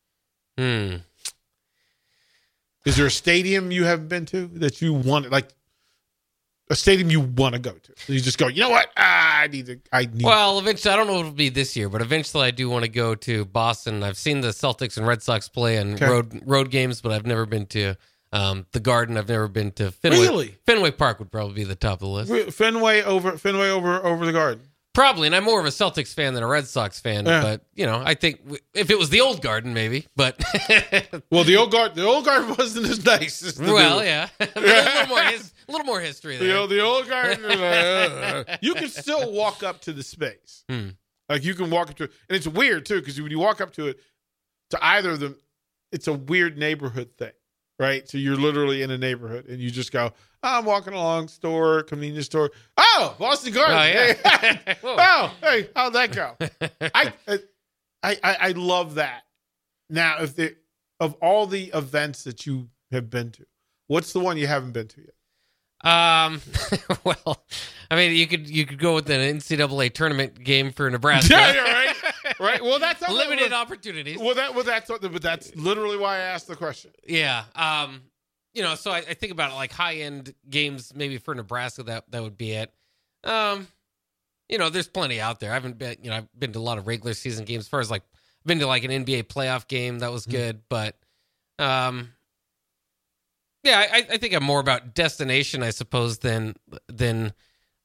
Hmm. 0.58 0.96
Is 2.86 2.98
there 2.98 3.06
a 3.06 3.12
stadium 3.12 3.72
you 3.72 3.86
haven't 3.86 4.10
been 4.10 4.26
to 4.28 4.48
that 4.60 4.82
you 4.82 4.94
want 4.94 5.30
like 5.32 5.50
a 6.70 6.76
stadium 6.76 7.10
you 7.10 7.22
want 7.22 7.54
to 7.54 7.60
go 7.60 7.72
to? 7.74 7.94
You 8.14 8.20
just 8.20 8.38
go, 8.38 8.48
you 8.48 8.62
know 8.62 8.70
what? 8.70 8.90
Ah, 8.98 9.42
I 9.42 9.48
need 9.48 9.66
to 9.68 9.80
I 9.92 10.06
need 10.06 10.24
Well, 10.26 10.60
eventually, 10.60 10.94
I 10.94 10.98
don't 10.98 11.08
know 11.08 11.16
if 11.16 11.20
it'll 11.22 11.32
be 11.32 11.50
this 11.50 11.76
year, 11.76 11.88
but 11.90 12.02
eventually, 12.02 12.46
I 12.46 12.52
do 12.52 12.70
want 12.70 12.84
to 12.84 12.90
go 12.92 13.16
to 13.16 13.46
Boston. 13.46 14.04
I've 14.04 14.18
seen 14.18 14.42
the 14.42 14.50
Celtics 14.50 14.98
and 14.98 15.08
Red 15.08 15.22
Sox 15.22 15.48
play 15.48 15.78
in 15.78 15.96
Okay. 15.96 16.08
road 16.08 16.42
road 16.46 16.72
games, 16.72 17.02
but 17.02 17.12
I've 17.12 17.26
never 17.26 17.46
been 17.46 17.66
to 17.68 17.96
um, 18.34 18.66
the 18.72 18.80
Garden. 18.80 19.16
I've 19.18 19.30
never 19.30 19.48
been 19.48 19.72
to 19.74 19.92
Fenway. 19.92 20.20
Really? 20.20 20.58
Fenway 20.66 20.92
Park 20.92 21.20
would 21.20 21.32
probably 21.32 21.54
be 21.54 21.64
the 21.64 21.76
top 21.76 21.94
of 21.94 22.00
the 22.00 22.08
list. 22.08 22.56
Fenway 22.56 23.02
over 23.04 23.38
Fenway 23.38 23.70
over 23.70 24.04
over 24.06 24.26
the 24.26 24.34
garden. 24.34 24.64
Probably, 24.94 25.26
and 25.26 25.36
I'm 25.36 25.44
more 25.44 25.60
of 25.60 25.66
a 25.66 25.70
Celtics 25.70 26.14
fan 26.14 26.36
than 26.36 26.44
a 26.44 26.48
Red 26.48 26.68
Sox 26.68 27.00
fan. 27.00 27.26
Yeah. 27.26 27.42
But 27.42 27.62
you 27.74 27.86
know, 27.88 28.02
I 28.06 28.14
think 28.14 28.44
w- 28.44 28.62
if 28.76 28.92
it 28.92 29.00
was 29.00 29.10
the 29.10 29.22
old 29.22 29.42
Garden, 29.42 29.74
maybe. 29.74 30.06
But 30.16 30.38
Well, 31.32 31.44
the 31.44 31.58
old 31.58 31.72
guard 31.72 31.96
the 31.96 32.04
old 32.06 32.26
guard 32.26 32.48
wasn't 32.58 32.86
as 32.88 33.04
nice 33.04 33.42
as 33.44 33.56
the 33.56 33.74
well, 33.74 34.00
new. 34.00 34.06
yeah, 34.06 34.30
a 34.40 34.60
little 34.60 35.08
more, 35.08 35.22
his, 35.24 35.52
a 35.68 35.72
little 35.72 35.86
more 35.88 36.00
history 36.00 36.38
The 36.38 36.46
there. 36.46 36.58
old, 36.58 36.70
the 36.70 36.80
old 36.82 37.08
guard. 37.10 37.42
was 37.42 37.50
like, 37.60 37.60
uh, 38.50 38.58
you 38.62 38.76
can 38.76 38.90
still 38.90 39.32
walk 39.32 39.64
up 39.64 39.82
to 39.82 39.94
the 39.94 40.04
space. 40.04 40.64
Hmm. 40.70 40.90
Like 41.28 41.44
you 41.44 41.56
can 41.56 41.72
walk 41.72 41.90
up 41.90 41.96
to 41.98 42.04
it, 42.04 42.12
and 42.30 42.36
it's 42.36 42.48
weird 42.48 42.86
too 42.86 43.00
because 43.00 43.20
when 43.20 43.32
you 43.32 43.40
walk 43.40 43.62
up 43.62 43.74
to 43.74 43.88
it, 43.88 44.00
to 44.70 44.86
either 44.86 45.12
of 45.12 45.20
them, 45.20 45.38
it's 45.92 46.08
a 46.08 46.14
weird 46.14 46.58
neighborhood 46.58 47.10
thing, 47.18 47.32
right? 47.80 48.08
So 48.08 48.18
you're 48.18 48.36
literally 48.36 48.82
in 48.82 48.92
a 48.92 48.98
neighborhood, 48.98 49.48
and 49.48 49.60
you 49.60 49.72
just 49.72 49.92
go, 49.92 50.12
oh, 50.44 50.58
"I'm 50.58 50.66
walking 50.66 50.94
along, 50.94 51.28
store, 51.28 51.84
convenience 51.84 52.26
store. 52.26 52.52
Oh, 52.78 53.16
Boston 53.20 53.54
Garden. 53.54 53.78
Oh, 53.78 53.84
yeah. 53.84 54.58
Hey, 54.66 54.78
oh, 54.84 55.34
hey, 55.42 55.70
how'd 55.76 55.94
that 55.94 56.12
go? 56.12 56.36
I, 56.94 57.14
I, 57.28 57.40
I, 58.04 58.18
I 58.24 58.52
love 58.52 58.96
that. 58.96 59.24
Now, 59.90 60.18
if 60.22 60.36
the 60.36 60.56
of 61.00 61.14
all 61.22 61.48
the 61.48 61.72
events 61.74 62.24
that 62.24 62.46
you 62.46 62.70
have 62.92 63.10
been 63.10 63.32
to, 63.32 63.46
what's 63.88 64.14
the 64.14 64.20
one 64.20 64.38
you 64.38 64.48
haven't 64.48 64.72
been 64.72 64.88
to 64.88 65.02
yet? 65.02 65.14
Um, 65.84 66.40
well, 67.04 67.44
I 67.92 67.96
mean, 67.96 68.16
you 68.16 68.26
could 68.26 68.50
you 68.50 68.66
could 68.66 68.80
go 68.80 68.96
with 68.96 69.10
an 69.10 69.38
NCAA 69.38 69.94
tournament 69.94 70.42
game 70.42 70.72
for 70.72 70.90
Nebraska. 70.90 71.34
Yeah, 71.34 71.58
right. 71.58 71.83
Right. 72.44 72.62
Well, 72.62 72.78
that's 72.78 73.02
Limited 73.10 73.54
opportunities. 73.54 74.18
Well, 74.18 74.36
that 74.36 74.54
well, 74.54 74.66
that's 74.66 74.90
but 74.90 75.22
that's 75.22 75.56
literally 75.56 75.98
why 75.98 76.18
I 76.18 76.20
asked 76.20 76.48
the 76.48 76.58
question. 76.58 76.92
Yeah. 77.08 77.46
Um, 77.56 78.02
you 78.54 78.62
know, 78.62 78.76
so 78.76 78.92
I, 78.92 78.98
I 78.98 79.14
think 79.14 79.32
about 79.32 79.52
it 79.52 79.56
like 79.56 79.72
high 79.72 79.96
end 79.96 80.34
games, 80.50 80.92
maybe 80.94 81.18
for 81.18 81.34
Nebraska, 81.34 81.84
that 81.84 82.12
that 82.12 82.22
would 82.22 82.38
be 82.38 82.52
it. 82.52 82.74
Um, 83.24 83.68
you 84.50 84.58
know, 84.58 84.70
there's 84.70 84.90
plenty 84.90 85.22
out 85.22 85.40
there. 85.40 85.52
I 85.52 85.54
haven't 85.54 85.78
been, 85.78 85.96
you 86.02 86.10
know, 86.10 86.18
I've 86.18 86.28
been 86.38 86.52
to 86.52 86.60
a 86.60 86.62
lot 86.62 86.78
of 86.78 86.86
regular 86.86 87.14
season 87.14 87.46
games. 87.46 87.64
As 87.64 87.68
far 87.70 87.80
as 87.80 87.90
like, 87.90 88.04
I've 88.04 88.48
been 88.48 88.60
to 88.60 88.68
like 88.68 88.84
an 88.84 88.92
NBA 88.92 89.24
playoff 89.24 89.70
game, 89.70 90.00
that 90.00 90.12
was 90.12 90.26
good. 90.26 90.62
But, 90.68 90.98
um, 91.60 92.10
yeah, 93.64 93.88
I, 93.92 94.06
I 94.12 94.18
think 94.18 94.34
I'm 94.34 94.44
more 94.44 94.60
about 94.60 94.94
destination, 94.94 95.64
I 95.64 95.70
suppose, 95.70 96.18
than 96.18 96.56
than 96.90 97.32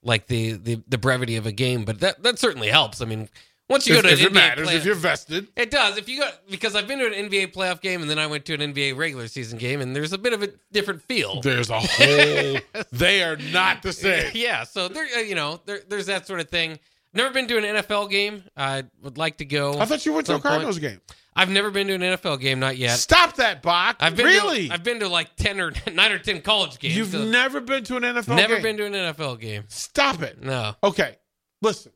like 0.03 0.27
the 0.27 0.55
the, 0.55 0.83
the 0.89 0.99
brevity 0.99 1.37
of 1.37 1.47
a 1.47 1.53
game. 1.53 1.85
But 1.85 2.01
that 2.01 2.25
that 2.25 2.41
certainly 2.41 2.69
helps. 2.69 3.01
I 3.01 3.05
mean, 3.05 3.29
once 3.69 3.87
you 3.87 3.97
If, 3.97 4.03
go 4.03 4.09
to 4.09 4.15
if 4.15 4.21
an 4.21 4.27
it 4.27 4.31
NBA 4.31 4.35
matters, 4.35 4.69
playoff- 4.69 4.75
if 4.77 4.85
you're 4.85 4.95
vested, 4.95 5.49
it 5.57 5.71
does. 5.71 5.97
If 5.99 6.09
you 6.09 6.21
go 6.21 6.31
because 6.51 6.75
I've 6.75 6.87
been 6.89 6.99
to 7.01 7.07
an 7.07 7.29
NBA 7.31 7.53
playoff 7.53 7.81
game 7.81 8.01
and 8.01 8.11
then 8.11 8.19
I 8.19 8.27
went 8.27 8.45
to 8.47 8.55
an 8.55 8.61
NBA 8.75 8.97
regular 8.97 9.29
season 9.29 9.59
game 9.59 9.81
and 9.81 9.95
there's 9.95 10.13
a 10.13 10.19
bit 10.19 10.33
of 10.33 10.43
a 10.43 10.49
different 10.73 11.03
feel. 11.03 11.41
there's 11.43 11.71
a 11.71 11.79
whole. 11.83 12.59
they 12.93 13.23
are 13.23 13.37
not 13.37 13.83
the 13.83 13.93
same. 13.93 14.31
yeah, 14.35 14.65
so 14.65 14.89
there 14.89 15.07
uh, 15.17 15.21
you 15.21 15.35
know, 15.35 15.61
there, 15.67 15.81
there's 15.89 16.07
that 16.07 16.27
sort 16.27 16.41
of 16.41 16.49
thing. 16.49 16.79
Never 17.15 17.33
been 17.33 17.49
to 17.49 17.57
an 17.57 17.65
NFL 17.65 18.11
game. 18.11 18.45
I 18.57 18.85
would 19.03 19.17
like 19.17 19.39
to 19.39 19.45
go. 19.47 19.79
I 19.79 19.87
thought 19.87 20.05
you 20.05 20.13
went 20.13 20.27
to 20.27 20.33
a 20.33 20.35
some 20.35 20.43
point. 20.43 20.51
Cardinals 20.53 20.79
game. 20.79 21.01
I've 21.35 21.49
never 21.51 21.71
been 21.71 21.87
to 21.87 21.95
an 21.95 22.01
NFL 22.01 22.41
game, 22.41 22.59
not 22.59 22.77
yet. 22.77 22.99
Stop 22.99 23.37
that, 23.37 23.63
Bach. 23.63 23.97
I've 24.01 24.17
been 24.17 24.27
really. 24.27 24.69
To, 24.69 24.75
I've 24.75 24.83
been 24.83 24.99
to 25.01 25.09
like 25.09 25.35
ten 25.37 25.61
or 25.61 25.73
nine 25.93 26.11
or 26.13 26.19
ten 26.19 26.43
college 26.43 26.79
games. 26.81 26.97
You've 26.97 27.11
so 27.13 27.25
never 27.25 27.61
been 27.61 27.85
to 27.85 27.97
an 27.97 28.03
NFL 28.03 28.37
never 28.37 28.55
game? 28.55 28.63
been 28.63 28.77
to 28.79 28.85
an 28.87 28.93
NFL 29.15 29.41
game. 29.41 29.65
Stop 29.69 30.21
it. 30.23 30.43
No. 30.43 30.75
Okay, 30.83 31.17
listen. 31.63 31.93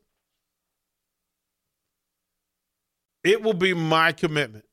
It 3.23 3.41
will 3.41 3.53
be 3.53 3.73
my 3.73 4.11
commitment 4.11 4.65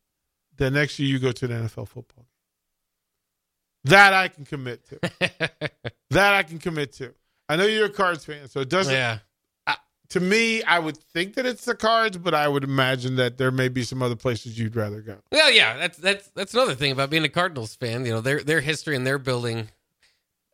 that 0.56 0.70
next 0.70 0.98
year 0.98 1.08
you 1.08 1.18
go 1.18 1.32
to 1.32 1.44
an 1.46 1.50
NFL 1.52 1.88
football 1.88 2.24
game. 2.24 2.26
That 3.84 4.12
I 4.12 4.28
can 4.28 4.44
commit 4.44 4.84
to. 4.88 5.00
that 6.10 6.34
I 6.34 6.42
can 6.42 6.58
commit 6.58 6.92
to. 6.94 7.14
I 7.48 7.56
know 7.56 7.66
you're 7.66 7.86
a 7.86 7.90
Cards 7.90 8.24
fan, 8.24 8.48
so 8.48 8.60
it 8.60 8.68
doesn't. 8.68 8.92
yeah. 8.92 9.18
To 10.10 10.18
me, 10.18 10.60
I 10.64 10.80
would 10.80 10.96
think 10.96 11.34
that 11.34 11.46
it's 11.46 11.64
the 11.64 11.76
Cards, 11.76 12.18
but 12.18 12.34
I 12.34 12.48
would 12.48 12.64
imagine 12.64 13.14
that 13.16 13.38
there 13.38 13.52
may 13.52 13.68
be 13.68 13.84
some 13.84 14.02
other 14.02 14.16
places 14.16 14.58
you'd 14.58 14.74
rather 14.74 15.00
go. 15.00 15.18
Well, 15.30 15.52
yeah, 15.52 15.76
that's 15.76 15.98
that's 15.98 16.28
that's 16.30 16.52
another 16.52 16.74
thing 16.74 16.90
about 16.90 17.10
being 17.10 17.22
a 17.22 17.28
Cardinals 17.28 17.76
fan. 17.76 18.04
You 18.04 18.14
know, 18.14 18.20
their 18.20 18.42
their 18.42 18.60
history 18.60 18.96
and 18.96 19.06
their 19.06 19.18
building, 19.18 19.68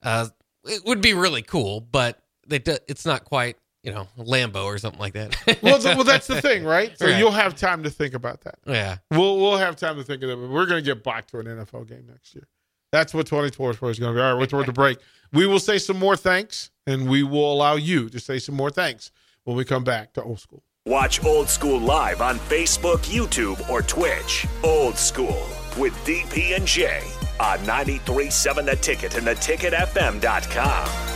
uh, 0.02 0.28
it 0.64 0.85
would 0.85 1.00
be 1.00 1.14
really 1.14 1.40
cool, 1.40 1.80
but 1.80 2.22
they 2.46 2.62
it's 2.87 3.06
not 3.06 3.24
quite 3.24 3.56
you 3.87 3.92
know 3.92 4.07
Lambeau 4.18 4.64
or 4.64 4.77
something 4.79 5.01
like 5.01 5.14
that. 5.14 5.35
Well, 5.62 5.79
th- 5.79 5.94
well, 5.96 6.05
that's 6.05 6.27
the 6.27 6.42
thing, 6.42 6.64
right? 6.77 6.99
So 6.99 7.07
Right. 7.07 7.16
you'll 7.18 7.31
have 7.31 7.55
time 7.55 7.83
to 7.85 7.90
think 7.90 8.12
about 8.14 8.42
that. 8.42 8.57
yeah, 8.66 8.99
We'll 9.11 9.38
we'll 9.38 9.57
have 9.57 9.77
time 9.77 9.96
to 9.96 10.03
think 10.05 10.22
of 10.22 10.29
it. 10.31 10.37
But 10.37 10.51
we're 10.51 10.66
going 10.66 10.83
to 10.85 10.94
get 10.94 11.03
back 11.03 11.27
to 11.29 11.38
an 11.38 11.46
NFL 11.46 11.88
game 11.88 12.05
next 12.09 12.35
year. 12.35 12.46
That's 12.92 13.14
what 13.14 13.27
2024 13.27 13.90
is 13.90 13.99
going 13.99 14.12
to 14.12 14.18
be. 14.18 14.22
All 14.22 14.33
right, 14.33 14.38
we're 14.38 14.46
toward 14.46 14.66
the 14.66 14.72
break. 14.85 14.99
We 15.33 15.46
will 15.46 15.59
say 15.59 15.79
some 15.79 15.99
more 15.99 16.16
thanks, 16.16 16.70
and 16.87 17.09
we 17.09 17.22
will 17.22 17.53
allow 17.53 17.77
you 17.77 18.09
to 18.11 18.20
say 18.20 18.38
some 18.38 18.55
more 18.55 18.70
thanks 18.70 19.11
when 19.44 19.57
we 19.57 19.64
come 19.64 19.85
back 19.85 20.12
to 20.14 20.22
old 20.22 20.40
school. 20.40 20.62
Watch 20.87 21.25
Old 21.25 21.49
School 21.49 21.81
live 21.81 22.20
on 22.22 22.38
Facebook, 22.38 22.99
YouTube, 23.07 23.68
or 23.68 23.83
Twitch. 23.83 24.46
Old 24.62 24.96
School 24.96 25.44
with 25.77 25.92
DP 26.07 26.55
and 26.57 26.64
J 26.66 27.03
on 27.40 27.59
93.7 27.61 28.64
The 28.66 28.77
Ticket 28.77 29.16
and 29.16 29.27
theticketfm.com. 29.27 31.15